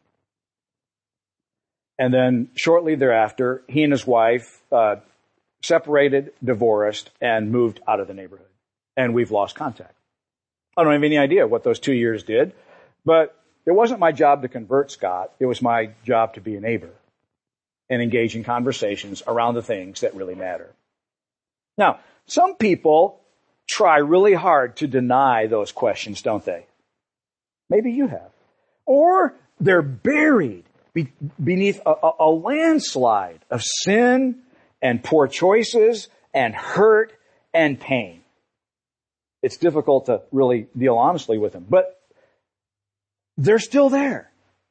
And 1.98 2.14
then 2.14 2.50
shortly 2.54 2.94
thereafter, 2.94 3.62
he 3.68 3.83
and 3.83 3.92
his 3.92 4.07
wife 4.07 4.62
uh, 4.72 4.96
separated, 5.62 6.33
divorced, 6.42 7.11
and 7.20 7.50
moved 7.50 7.81
out 7.87 8.00
of 8.00 8.07
the 8.07 8.14
neighborhood. 8.14 8.46
And 8.96 9.14
we've 9.14 9.31
lost 9.31 9.57
contact. 9.57 9.94
I 10.76 10.85
don't 10.85 10.92
have 10.92 11.02
any 11.02 11.18
idea 11.18 11.46
what 11.46 11.64
those 11.64 11.81
two 11.81 11.92
years 11.92 12.22
did, 12.22 12.52
but 13.04 13.35
it 13.68 13.74
wasn't 13.74 14.00
my 14.00 14.12
job 14.12 14.40
to 14.40 14.48
convert 14.48 14.90
Scott. 14.90 15.31
It 15.38 15.44
was 15.44 15.61
my 15.61 15.90
job 16.02 16.35
to 16.35 16.40
be 16.40 16.57
a 16.57 16.61
neighbor 16.61 16.90
and 17.90 18.00
engage 18.00 18.35
in 18.35 18.42
conversations 18.42 19.22
around 19.26 19.57
the 19.57 19.62
things 19.62 20.00
that 20.00 20.14
really 20.14 20.35
matter. 20.35 20.72
Now, 21.76 22.00
some 22.24 22.54
people 22.54 23.20
try 23.68 23.98
really 23.98 24.33
hard 24.33 24.78
to 24.78 24.87
deny 24.87 25.48
those 25.48 25.70
questions, 25.70 26.22
don't 26.22 26.42
they? 26.46 26.64
Maybe 27.68 27.92
you 27.92 28.07
have. 28.07 28.31
Or 28.87 29.35
they're 29.61 29.83
buried 29.83 30.64
be, 30.94 31.12
beneath 31.42 31.83
a, 31.85 31.90
a, 31.90 32.12
a 32.20 32.31
landslide 32.31 33.44
of 33.50 33.62
sin 33.62 34.40
and 34.81 35.04
poor 35.04 35.28
choices 35.28 36.09
and 36.33 36.54
hurt 36.54 37.12
and 37.52 37.78
pain. 37.78 38.22
It's 39.42 39.59
difficult 39.59 40.07
to 40.07 40.22
really 40.33 40.68
deal 40.74 40.96
honestly 40.96 41.37
with 41.37 41.52
them, 41.52 41.66
but 41.68 41.97
they're 43.38 43.61
still 43.61 43.88
there. 43.88 44.31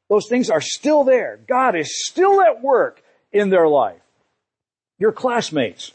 Those 0.09 0.27
things 0.29 0.49
are 0.49 0.61
still 0.61 1.03
there. 1.03 1.39
God 1.47 1.75
is 1.75 2.05
still 2.05 2.41
at 2.41 2.61
work 2.61 3.01
in 3.31 3.49
their 3.49 3.67
life. 3.67 4.01
Your 4.99 5.11
classmates, 5.11 5.91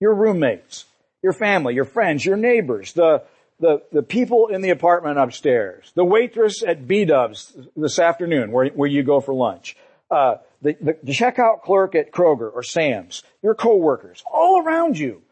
your 0.00 0.14
roommates, 0.14 0.84
your 1.22 1.32
family, 1.32 1.74
your 1.74 1.84
friends, 1.84 2.24
your 2.24 2.36
neighbors, 2.36 2.92
the, 2.92 3.22
the, 3.60 3.82
the 3.92 4.02
people 4.02 4.48
in 4.48 4.60
the 4.60 4.70
apartment 4.70 5.18
upstairs, 5.18 5.92
the 5.94 6.04
waitress 6.04 6.62
at 6.66 6.86
B-Dubs 6.86 7.56
this 7.76 7.98
afternoon 7.98 8.50
where, 8.50 8.68
where 8.68 8.88
you 8.88 9.02
go 9.02 9.20
for 9.20 9.34
lunch, 9.34 9.76
uh, 10.10 10.36
the, 10.62 10.76
the, 10.80 10.98
the 11.02 11.12
checkout 11.12 11.62
clerk 11.62 11.94
at 11.94 12.12
Kroger 12.12 12.52
or 12.52 12.62
Sam's, 12.62 13.22
your 13.42 13.54
coworkers, 13.54 14.22
all 14.32 14.62
around 14.64 14.98
you. 14.98 15.22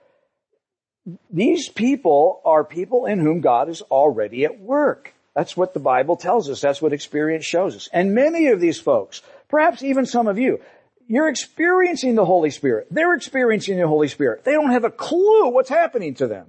These 1.31 1.69
people 1.69 2.41
are 2.45 2.65
people 2.65 3.07
in 3.07 3.21
whom 3.21 3.41
God 3.41 3.69
is 3.69 3.83
already 3.83 4.45
at 4.45 4.59
work. 4.59 5.14
That's 5.35 5.57
what 5.57 5.75
the 5.75 5.81
Bible 5.81 6.17
tells 6.17 6.49
us. 6.49 6.61
That's 6.61 6.81
what 6.81 6.93
experience 6.93 7.45
shows 7.45 7.75
us. 7.75 7.89
And 7.93 8.15
many 8.15 8.49
of 8.49 8.61
these 8.61 8.79
folks, 8.79 9.23
perhaps 9.49 9.83
even 9.83 10.07
some 10.07 10.29
of 10.29 10.39
you, 10.39 10.61
you're 11.09 11.29
experiencing 11.29 12.15
the 12.15 12.25
Holy 12.25 12.51
Spirit. 12.51 12.87
They're 12.91 13.15
experiencing 13.15 13.79
the 13.79 13.89
Holy 13.89 14.09
Spirit. 14.09 14.45
They 14.45 14.53
don't 14.53 14.71
have 14.71 14.85
a 14.85 14.91
clue 14.91 15.51
what's 15.51 15.69
happening 15.69 16.15
to 16.15 16.27
them. 16.27 16.47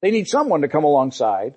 They 0.00 0.10
need 0.10 0.28
someone 0.28 0.62
to 0.62 0.68
come 0.68 0.84
alongside 0.84 1.54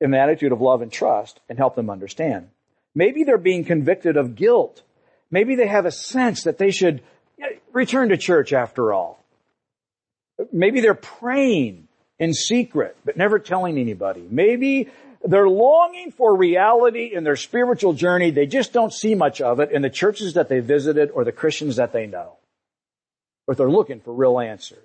in 0.00 0.10
the 0.10 0.18
attitude 0.18 0.52
of 0.52 0.60
love 0.60 0.82
and 0.82 0.92
trust 0.92 1.40
and 1.48 1.56
help 1.56 1.74
them 1.74 1.88
understand. 1.88 2.48
Maybe 2.94 3.24
they're 3.24 3.38
being 3.38 3.64
convicted 3.64 4.16
of 4.16 4.34
guilt. 4.34 4.82
Maybe 5.30 5.56
they 5.56 5.66
have 5.66 5.86
a 5.86 5.90
sense 5.90 6.44
that 6.44 6.58
they 6.58 6.70
should 6.70 7.02
return 7.72 8.10
to 8.10 8.16
church 8.16 8.52
after 8.52 8.92
all. 8.92 9.24
Maybe 10.52 10.80
they're 10.80 10.94
praying 10.94 11.88
in 12.18 12.34
secret, 12.34 12.96
but 13.04 13.16
never 13.16 13.38
telling 13.38 13.78
anybody. 13.78 14.26
Maybe 14.28 14.88
they're 15.24 15.48
longing 15.48 16.12
for 16.12 16.36
reality 16.36 17.10
in 17.14 17.24
their 17.24 17.36
spiritual 17.36 17.92
journey. 17.92 18.30
They 18.30 18.46
just 18.46 18.72
don't 18.72 18.92
see 18.92 19.14
much 19.14 19.40
of 19.40 19.60
it 19.60 19.72
in 19.72 19.82
the 19.82 19.90
churches 19.90 20.34
that 20.34 20.48
they 20.48 20.60
visited 20.60 21.10
or 21.10 21.24
the 21.24 21.32
Christians 21.32 21.76
that 21.76 21.92
they 21.92 22.06
know. 22.06 22.34
But 23.46 23.56
they're 23.56 23.70
looking 23.70 24.00
for 24.00 24.12
real 24.12 24.38
answers. 24.40 24.78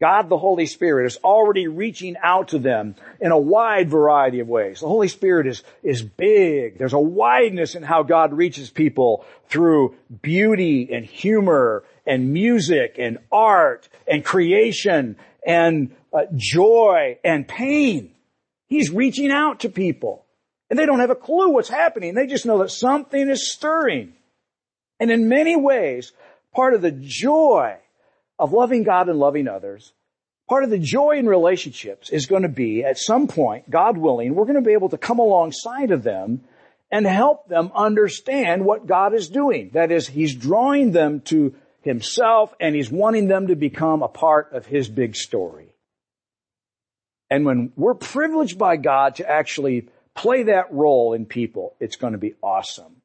God 0.00 0.28
the 0.28 0.38
Holy 0.38 0.66
Spirit 0.66 1.06
is 1.06 1.16
already 1.24 1.66
reaching 1.66 2.16
out 2.22 2.48
to 2.48 2.58
them 2.58 2.94
in 3.20 3.32
a 3.32 3.38
wide 3.38 3.90
variety 3.90 4.38
of 4.40 4.48
ways. 4.48 4.80
The 4.80 4.86
Holy 4.86 5.08
Spirit 5.08 5.48
is, 5.48 5.64
is 5.82 6.02
big. 6.02 6.78
There's 6.78 6.92
a 6.92 7.00
wideness 7.00 7.74
in 7.74 7.82
how 7.82 8.04
God 8.04 8.32
reaches 8.32 8.70
people 8.70 9.24
through 9.48 9.96
beauty 10.22 10.90
and 10.92 11.04
humor 11.04 11.82
and 12.06 12.32
music 12.32 12.96
and 12.98 13.18
art 13.32 13.88
and 14.06 14.24
creation 14.24 15.16
and 15.44 15.94
uh, 16.12 16.22
joy 16.36 17.18
and 17.24 17.46
pain. 17.46 18.12
He's 18.68 18.90
reaching 18.90 19.30
out 19.30 19.60
to 19.60 19.68
people 19.68 20.24
and 20.70 20.78
they 20.78 20.86
don't 20.86 21.00
have 21.00 21.10
a 21.10 21.16
clue 21.16 21.50
what's 21.50 21.68
happening. 21.68 22.14
They 22.14 22.26
just 22.26 22.46
know 22.46 22.58
that 22.58 22.70
something 22.70 23.28
is 23.28 23.50
stirring. 23.50 24.12
And 25.00 25.10
in 25.10 25.28
many 25.28 25.56
ways, 25.56 26.12
part 26.54 26.74
of 26.74 26.82
the 26.82 26.92
joy 26.92 27.76
of 28.38 28.52
loving 28.52 28.84
God 28.84 29.08
and 29.08 29.18
loving 29.18 29.48
others, 29.48 29.92
part 30.48 30.64
of 30.64 30.70
the 30.70 30.78
joy 30.78 31.12
in 31.18 31.26
relationships 31.26 32.10
is 32.10 32.26
going 32.26 32.42
to 32.42 32.48
be 32.48 32.84
at 32.84 32.98
some 32.98 33.28
point, 33.28 33.70
God 33.70 33.96
willing, 33.96 34.34
we're 34.34 34.44
going 34.44 34.56
to 34.56 34.62
be 34.62 34.72
able 34.72 34.90
to 34.90 34.98
come 34.98 35.18
alongside 35.18 35.90
of 35.90 36.02
them 36.02 36.42
and 36.90 37.06
help 37.06 37.48
them 37.48 37.70
understand 37.74 38.64
what 38.64 38.86
God 38.86 39.14
is 39.14 39.28
doing. 39.28 39.70
That 39.72 39.90
is, 39.90 40.08
He's 40.08 40.34
drawing 40.34 40.92
them 40.92 41.20
to 41.22 41.54
Himself 41.82 42.54
and 42.60 42.74
He's 42.74 42.90
wanting 42.90 43.28
them 43.28 43.48
to 43.48 43.56
become 43.56 44.02
a 44.02 44.08
part 44.08 44.52
of 44.52 44.66
His 44.66 44.88
big 44.88 45.16
story. 45.16 45.72
And 47.30 47.44
when 47.44 47.72
we're 47.76 47.94
privileged 47.94 48.58
by 48.58 48.76
God 48.76 49.16
to 49.16 49.28
actually 49.28 49.88
play 50.14 50.44
that 50.44 50.72
role 50.72 51.14
in 51.14 51.26
people, 51.26 51.76
it's 51.80 51.96
going 51.96 52.12
to 52.12 52.18
be 52.18 52.34
awesome. 52.42 52.96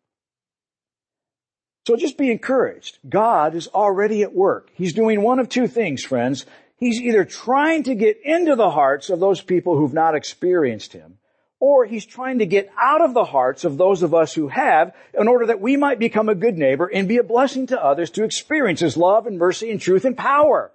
So 1.85 1.97
just 1.97 2.17
be 2.17 2.31
encouraged. 2.31 2.97
God 3.07 3.55
is 3.55 3.67
already 3.67 4.23
at 4.23 4.33
work. 4.33 4.69
He's 4.73 4.93
doing 4.93 5.21
one 5.21 5.39
of 5.39 5.49
two 5.49 5.67
things, 5.67 6.03
friends. 6.03 6.45
He's 6.77 7.01
either 7.01 7.25
trying 7.25 7.83
to 7.83 7.95
get 7.95 8.19
into 8.23 8.55
the 8.55 8.69
hearts 8.69 9.09
of 9.09 9.19
those 9.19 9.41
people 9.41 9.77
who've 9.77 9.93
not 9.93 10.15
experienced 10.15 10.93
Him, 10.93 11.17
or 11.59 11.85
He's 11.85 12.05
trying 12.05 12.39
to 12.39 12.45
get 12.45 12.69
out 12.81 13.01
of 13.01 13.13
the 13.13 13.25
hearts 13.25 13.65
of 13.65 13.77
those 13.77 14.01
of 14.01 14.13
us 14.13 14.33
who 14.33 14.47
have 14.47 14.95
in 15.17 15.27
order 15.27 15.47
that 15.47 15.61
we 15.61 15.75
might 15.75 15.99
become 15.99 16.29
a 16.29 16.35
good 16.35 16.57
neighbor 16.57 16.87
and 16.87 17.07
be 17.07 17.17
a 17.17 17.23
blessing 17.23 17.67
to 17.67 17.83
others 17.83 18.11
to 18.11 18.23
experience 18.23 18.79
His 18.79 18.95
love 18.95 19.27
and 19.27 19.37
mercy 19.37 19.69
and 19.69 19.81
truth 19.81 20.05
and 20.05 20.17
power. 20.17 20.71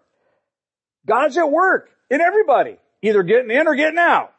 God's 1.07 1.39
at 1.39 1.51
work 1.51 1.89
in 2.11 2.21
everybody, 2.21 2.77
either 3.03 3.23
getting 3.23 3.51
in 3.51 3.67
or 3.67 3.75
getting 3.75 3.99
out. 3.99 4.33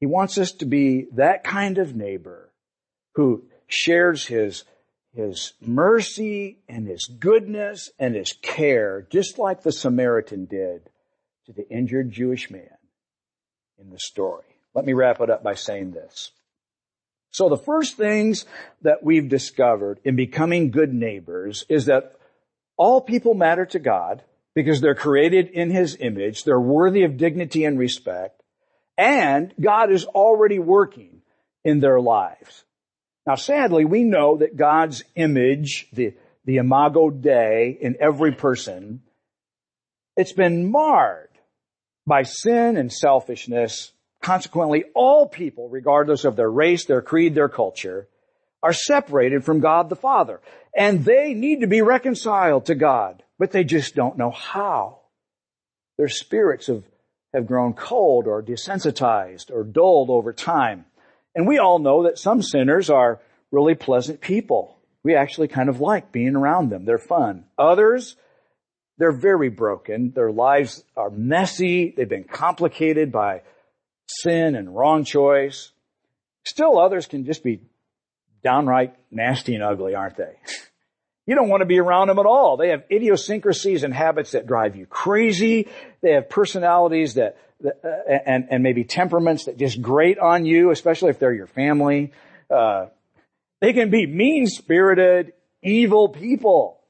He 0.00 0.06
wants 0.06 0.38
us 0.38 0.52
to 0.52 0.66
be 0.66 1.06
that 1.14 1.44
kind 1.44 1.78
of 1.78 1.96
neighbor 1.96 2.52
who 3.14 3.44
shares 3.66 4.26
his, 4.26 4.64
his 5.12 5.54
mercy 5.60 6.58
and 6.68 6.86
his 6.86 7.04
goodness 7.06 7.90
and 7.98 8.14
his 8.14 8.32
care, 8.40 9.06
just 9.10 9.38
like 9.38 9.62
the 9.62 9.72
Samaritan 9.72 10.44
did 10.44 10.88
to 11.46 11.52
the 11.52 11.68
injured 11.68 12.12
Jewish 12.12 12.50
man 12.50 12.76
in 13.78 13.90
the 13.90 13.98
story. 13.98 14.44
Let 14.74 14.84
me 14.84 14.92
wrap 14.92 15.20
it 15.20 15.30
up 15.30 15.42
by 15.42 15.54
saying 15.54 15.92
this. 15.92 16.30
So 17.30 17.48
the 17.48 17.56
first 17.56 17.96
things 17.96 18.46
that 18.82 19.02
we've 19.02 19.28
discovered 19.28 20.00
in 20.04 20.16
becoming 20.16 20.70
good 20.70 20.92
neighbors 20.92 21.64
is 21.68 21.86
that 21.86 22.14
all 22.76 23.00
people 23.00 23.34
matter 23.34 23.66
to 23.66 23.78
God 23.78 24.22
because 24.58 24.80
they're 24.80 24.96
created 24.96 25.50
in 25.50 25.70
His 25.70 25.96
image. 26.00 26.42
They're 26.42 26.58
worthy 26.58 27.04
of 27.04 27.16
dignity 27.16 27.64
and 27.64 27.78
respect. 27.78 28.42
And 28.96 29.54
God 29.60 29.92
is 29.92 30.04
already 30.04 30.58
working 30.58 31.22
in 31.62 31.78
their 31.78 32.00
lives. 32.00 32.64
Now 33.24 33.36
sadly, 33.36 33.84
we 33.84 34.02
know 34.02 34.38
that 34.38 34.56
God's 34.56 35.04
image, 35.14 35.86
the, 35.92 36.14
the 36.44 36.56
imago 36.56 37.08
Dei 37.08 37.78
in 37.80 37.98
every 38.00 38.32
person, 38.32 39.02
it's 40.16 40.32
been 40.32 40.72
marred 40.72 41.30
by 42.04 42.24
sin 42.24 42.76
and 42.76 42.92
selfishness. 42.92 43.92
Consequently, 44.22 44.86
all 44.92 45.28
people, 45.28 45.68
regardless 45.68 46.24
of 46.24 46.34
their 46.34 46.50
race, 46.50 46.86
their 46.86 47.02
creed, 47.02 47.36
their 47.36 47.48
culture, 47.48 48.08
are 48.60 48.72
separated 48.72 49.44
from 49.44 49.60
God 49.60 49.88
the 49.88 49.94
Father. 49.94 50.40
And 50.78 51.04
they 51.04 51.34
need 51.34 51.62
to 51.62 51.66
be 51.66 51.82
reconciled 51.82 52.66
to 52.66 52.76
God, 52.76 53.24
but 53.36 53.50
they 53.50 53.64
just 53.64 53.96
don't 53.96 54.16
know 54.16 54.30
how. 54.30 55.00
Their 55.98 56.08
spirits 56.08 56.68
have, 56.68 56.84
have 57.34 57.48
grown 57.48 57.72
cold 57.72 58.28
or 58.28 58.44
desensitized 58.44 59.50
or 59.50 59.64
dulled 59.64 60.08
over 60.08 60.32
time. 60.32 60.84
And 61.34 61.48
we 61.48 61.58
all 61.58 61.80
know 61.80 62.04
that 62.04 62.16
some 62.16 62.42
sinners 62.42 62.90
are 62.90 63.20
really 63.50 63.74
pleasant 63.74 64.20
people. 64.20 64.78
We 65.02 65.16
actually 65.16 65.48
kind 65.48 65.68
of 65.68 65.80
like 65.80 66.12
being 66.12 66.36
around 66.36 66.70
them. 66.70 66.84
They're 66.84 66.98
fun. 66.98 67.46
Others, 67.58 68.14
they're 68.98 69.10
very 69.10 69.48
broken. 69.48 70.12
Their 70.14 70.30
lives 70.30 70.84
are 70.96 71.10
messy. 71.10 71.92
They've 71.96 72.08
been 72.08 72.22
complicated 72.22 73.10
by 73.10 73.42
sin 74.06 74.54
and 74.54 74.76
wrong 74.76 75.04
choice. 75.04 75.72
Still 76.44 76.78
others 76.78 77.06
can 77.06 77.24
just 77.24 77.42
be 77.42 77.62
downright 78.44 78.94
nasty 79.10 79.56
and 79.56 79.64
ugly, 79.64 79.96
aren't 79.96 80.16
they? 80.16 80.36
You 81.28 81.34
don't 81.34 81.50
want 81.50 81.60
to 81.60 81.66
be 81.66 81.78
around 81.78 82.08
them 82.08 82.18
at 82.18 82.24
all. 82.24 82.56
They 82.56 82.70
have 82.70 82.84
idiosyncrasies 82.90 83.84
and 83.84 83.92
habits 83.92 84.30
that 84.30 84.46
drive 84.46 84.76
you 84.76 84.86
crazy. 84.86 85.68
They 86.00 86.12
have 86.12 86.30
personalities 86.30 87.14
that, 87.14 87.36
that 87.60 87.80
uh, 87.84 88.12
and, 88.24 88.46
and 88.50 88.62
maybe 88.62 88.84
temperaments 88.84 89.44
that 89.44 89.58
just 89.58 89.82
grate 89.82 90.18
on 90.18 90.46
you, 90.46 90.70
especially 90.70 91.10
if 91.10 91.18
they're 91.18 91.34
your 91.34 91.46
family. 91.46 92.12
Uh, 92.48 92.86
they 93.60 93.74
can 93.74 93.90
be 93.90 94.06
mean-spirited, 94.06 95.34
evil 95.62 96.08
people. 96.08 96.80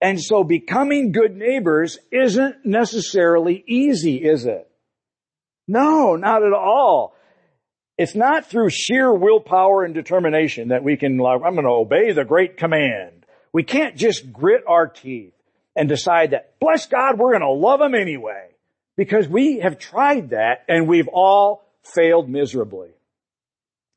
And 0.00 0.18
so 0.18 0.42
becoming 0.42 1.12
good 1.12 1.36
neighbors 1.36 1.98
isn't 2.10 2.64
necessarily 2.64 3.62
easy, 3.66 4.16
is 4.24 4.46
it? 4.46 4.70
No, 5.68 6.16
not 6.16 6.42
at 6.42 6.54
all. 6.54 7.14
It's 7.98 8.14
not 8.14 8.46
through 8.46 8.70
sheer 8.70 9.12
willpower 9.12 9.84
and 9.84 9.92
determination 9.92 10.68
that 10.68 10.82
we 10.82 10.96
can, 10.96 11.20
I'm 11.20 11.52
going 11.52 11.64
to 11.64 11.68
obey 11.68 12.12
the 12.12 12.24
great 12.24 12.56
command. 12.56 13.19
We 13.52 13.62
can't 13.62 13.96
just 13.96 14.32
grit 14.32 14.64
our 14.66 14.86
teeth 14.86 15.34
and 15.76 15.88
decide 15.88 16.30
that, 16.30 16.58
bless 16.60 16.86
God, 16.86 17.18
we're 17.18 17.38
going 17.38 17.40
to 17.40 17.50
love 17.50 17.80
Him 17.80 17.94
anyway. 17.94 18.48
Because 18.96 19.26
we 19.28 19.60
have 19.60 19.78
tried 19.78 20.30
that 20.30 20.64
and 20.68 20.86
we've 20.86 21.08
all 21.08 21.64
failed 21.82 22.28
miserably. 22.28 22.90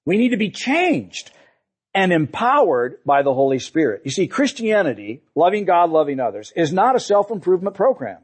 We 0.06 0.18
need 0.18 0.30
to 0.30 0.38
be 0.38 0.50
changed 0.50 1.32
and 1.94 2.12
empowered 2.12 3.04
by 3.06 3.22
the 3.22 3.34
Holy 3.34 3.60
Spirit. 3.60 4.02
You 4.06 4.12
see, 4.12 4.28
Christianity, 4.28 5.22
loving 5.36 5.66
God, 5.66 5.90
loving 5.90 6.20
others, 6.20 6.52
is 6.56 6.72
not 6.72 6.96
a 6.96 7.00
self-improvement 7.00 7.76
program. 7.76 8.20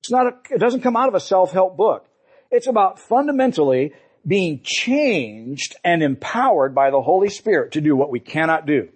It's 0.00 0.10
not 0.10 0.26
a, 0.26 0.54
it 0.54 0.58
doesn't 0.58 0.82
come 0.82 0.96
out 0.96 1.08
of 1.08 1.14
a 1.14 1.20
self-help 1.20 1.76
book. 1.76 2.06
It's 2.50 2.66
about 2.66 2.98
fundamentally 2.98 3.92
being 4.26 4.60
changed 4.62 5.76
and 5.84 6.02
empowered 6.02 6.74
by 6.74 6.90
the 6.90 7.00
Holy 7.00 7.28
Spirit 7.28 7.72
to 7.72 7.80
do 7.80 7.96
what 7.96 8.10
we 8.10 8.20
cannot 8.20 8.66
do 8.66 8.88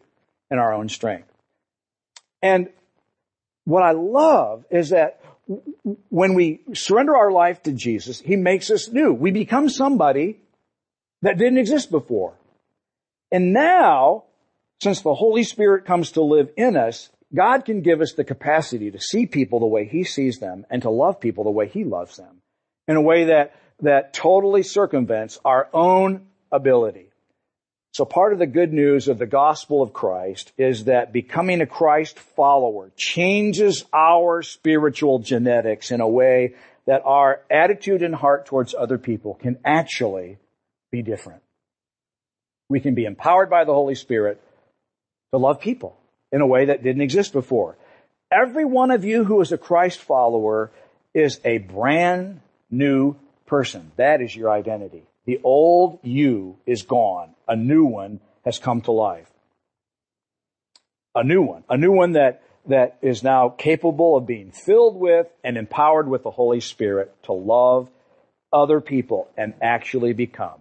in 0.53 0.59
our 0.59 0.75
own 0.75 0.89
strength. 0.89 1.29
And 2.43 2.69
what 3.65 3.83
I 3.83 3.93
love 3.93 4.65
is 4.71 4.91
that 4.91 5.21
when 6.11 6.35
we 6.35 6.61
surrender 6.75 7.17
our 7.17 7.33
life 7.33 7.63
to 7.63 7.73
Jesus, 7.73 8.21
He 8.21 8.37
makes 8.37 8.71
us 8.71 8.89
new. 8.89 9.13
We 9.13 9.31
become 9.31 9.69
somebody 9.69 10.41
that 11.23 11.39
didn't 11.39 11.59
exist 11.59 11.91
before. 11.91 12.35
And 13.31 13.53
now, 13.53 14.25
since 14.83 15.01
the 15.01 15.15
Holy 15.15 15.43
Spirit 15.43 15.87
comes 15.87 16.13
to 16.13 16.23
live 16.23 16.51
in 16.57 16.77
us, 16.77 17.11
God 17.35 17.65
can 17.65 17.81
give 17.81 18.01
us 18.03 18.13
the 18.13 18.25
capacity 18.25 18.91
to 18.91 19.01
see 19.01 19.27
people 19.27 19.61
the 19.61 19.67
way 19.67 19.87
He 19.87 20.05
sees 20.05 20.39
them 20.39 20.67
and 20.69 20.83
to 20.83 20.91
love 20.91 21.19
people 21.19 21.45
the 21.45 21.51
way 21.51 21.67
He 21.67 21.85
loves 21.85 22.17
them 22.17 22.43
in 22.87 22.97
a 22.97 23.01
way 23.01 23.25
that, 23.25 23.55
that 23.81 24.13
totally 24.13 24.63
circumvents 24.63 25.39
our 25.45 25.69
own 25.73 26.27
ability. 26.51 27.12
So 27.93 28.07
part 28.07 28.33
of 28.33 28.39
the 28.39 28.47
good 28.47 28.73
news 28.73 29.09
of 29.09 29.19
the 29.19 29.27
gospel 29.27 29.83
of 29.83 29.93
Christ 29.93 30.53
is 30.57 30.85
that 30.85 31.13
becoming 31.13 31.61
a 31.61 31.67
Christ 31.67 32.19
follower 32.19 32.91
changes 32.97 33.85
our 33.93 34.43
spiritual 34.43 35.19
genetics 35.19 35.91
in 35.91 36.01
a 36.01 36.09
way 36.09 36.55
that 36.87 37.03
our 37.05 37.43
attitude 37.51 38.03
and 38.03 38.15
heart 38.15 38.47
towards 38.47 38.75
other 38.75 38.97
people 38.97 39.35
can 39.35 39.59
actually 39.63 40.39
be 40.91 41.03
different. 41.03 41.43
We 42.71 42.81
can 42.81 42.95
be 42.95 43.05
empowered 43.05 43.51
by 43.51 43.65
the 43.65 43.75
Holy 43.75 43.95
Spirit 43.95 44.41
to 45.33 45.39
love 45.39 45.61
people 45.61 45.95
in 46.33 46.41
a 46.41 46.47
way 46.47 46.67
that 46.67 46.83
didn't 46.83 47.03
exist 47.03 47.35
before. 47.35 47.77
Every 48.33 48.65
one 48.65 48.91
of 48.91 49.05
you 49.05 49.25
who 49.25 49.43
is 49.43 49.53
a 49.53 49.59
Christ 49.59 49.99
follower 49.99 50.71
is 51.13 51.39
a 51.45 51.59
brand 51.59 52.41
new 52.71 53.17
person. 53.45 53.93
That 53.97 54.23
is 54.23 54.35
your 54.35 54.51
identity. 54.51 55.03
The 55.27 55.41
old 55.45 56.01
you 56.03 56.57
is 56.67 56.83
gone. 56.83 57.35
A 57.49 57.57
new 57.57 57.85
one 57.85 58.21
has 58.45 58.59
come 58.59 58.81
to 58.83 58.93
life. 58.93 59.31
A 61.15 61.23
new 61.23 61.43
one. 61.43 61.65
A 61.69 61.77
new 61.77 61.93
one 61.93 62.13
that, 62.13 62.43
that 62.67 62.99
is 63.03 63.23
now 63.23 63.49
capable 63.51 64.17
of 64.17 64.27
being 64.27 64.51
filled 64.51 64.97
with 64.97 65.29
and 65.45 65.57
empowered 65.57 66.09
with 66.09 66.23
the 66.23 66.31
Holy 66.31 66.61
Spirit 66.61 67.15
to 67.25 67.33
love 67.33 67.89
other 68.53 68.81
people 68.81 69.29
and 69.37 69.55
actually 69.63 70.13
become 70.13 70.61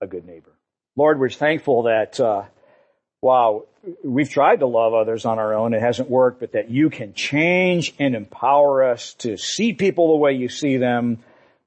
a 0.00 0.06
good 0.06 0.26
neighbor. 0.26 0.52
Lord, 0.96 1.18
we're 1.18 1.30
thankful 1.30 1.84
that, 1.84 2.18
uh, 2.20 2.44
wow, 3.22 3.64
we've 4.04 4.28
tried 4.28 4.60
to 4.60 4.66
love 4.66 4.94
others 4.94 5.24
on 5.24 5.38
our 5.38 5.54
own. 5.54 5.74
It 5.74 5.80
hasn't 5.80 6.10
worked, 6.10 6.40
but 6.40 6.52
that 6.52 6.70
you 6.70 6.90
can 6.90 7.14
change 7.14 7.94
and 7.98 8.14
empower 8.14 8.84
us 8.84 9.14
to 9.20 9.36
see 9.36 9.72
people 9.72 10.08
the 10.08 10.16
way 10.16 10.32
you 10.32 10.48
see 10.48 10.76
them, 10.76 11.18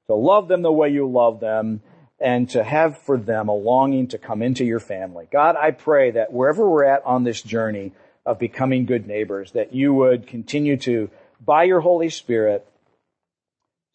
to 0.06 0.14
love 0.14 0.48
them 0.48 0.62
the 0.62 0.72
way 0.72 0.90
you 0.90 1.10
love 1.10 1.40
them, 1.40 1.80
and 2.22 2.48
to 2.50 2.62
have 2.62 2.98
for 2.98 3.18
them 3.18 3.48
a 3.48 3.54
longing 3.54 4.06
to 4.08 4.18
come 4.18 4.42
into 4.42 4.64
your 4.64 4.80
family. 4.80 5.26
God, 5.30 5.56
I 5.56 5.72
pray 5.72 6.12
that 6.12 6.32
wherever 6.32 6.68
we're 6.68 6.84
at 6.84 7.04
on 7.04 7.24
this 7.24 7.42
journey 7.42 7.92
of 8.24 8.38
becoming 8.38 8.86
good 8.86 9.06
neighbors, 9.06 9.52
that 9.52 9.74
you 9.74 9.92
would 9.92 10.26
continue 10.26 10.76
to, 10.78 11.10
by 11.44 11.64
your 11.64 11.80
Holy 11.80 12.08
Spirit, 12.08 12.66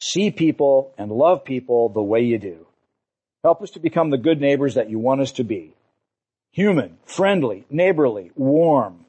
see 0.01 0.29
people 0.29 0.93
and 0.97 1.11
love 1.11 1.45
people 1.45 1.89
the 1.89 2.01
way 2.01 2.21
you 2.21 2.37
do. 2.37 2.67
Help 3.43 3.61
us 3.61 3.71
to 3.71 3.79
become 3.79 4.09
the 4.09 4.17
good 4.17 4.41
neighbors 4.41 4.75
that 4.75 4.89
you 4.89 4.99
want 4.99 5.21
us 5.21 5.31
to 5.33 5.43
be. 5.43 5.73
Human, 6.51 6.97
friendly, 7.05 7.65
neighborly, 7.69 8.31
warm. 8.35 9.05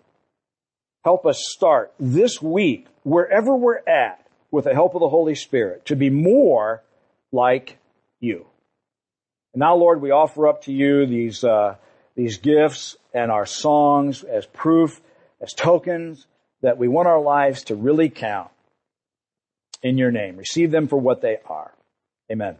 Help 1.05 1.27
us 1.27 1.43
start 1.49 1.93
this 1.99 2.41
week, 2.41 2.87
wherever 3.03 3.57
we're 3.57 3.81
at, 3.89 4.25
with 4.51 4.65
the 4.65 4.75
help 4.75 4.95
of 4.95 5.01
the 5.01 5.09
Holy 5.09 5.35
Spirit, 5.35 5.87
to 5.87 5.97
be 5.97 6.11
more 6.11 6.83
like 7.33 7.79
you. 8.21 8.47
Now, 9.59 9.75
Lord, 9.75 10.01
we 10.01 10.13
offer 10.13 10.47
up 10.47 10.63
to 10.63 10.73
you 10.73 11.05
these, 11.05 11.43
uh, 11.43 11.75
these 12.15 12.39
gifts 12.39 12.97
and 13.13 13.33
our 13.33 13.45
songs 13.45 14.23
as 14.23 14.47
proof, 14.47 15.01
as 15.41 15.53
tokens 15.53 16.29
that 16.63 16.79
we 16.79 16.87
want 16.87 17.09
our 17.09 17.21
lives 17.21 17.65
to 17.65 17.75
really 17.75 18.09
count 18.09 18.53
in 19.83 19.99
your 19.99 20.13
name. 20.13 20.37
Receive 20.37 20.71
them 20.71 20.87
for 20.87 20.97
what 20.97 21.23
they 21.23 21.39
are. 21.45 21.73
Amen. 22.31 22.57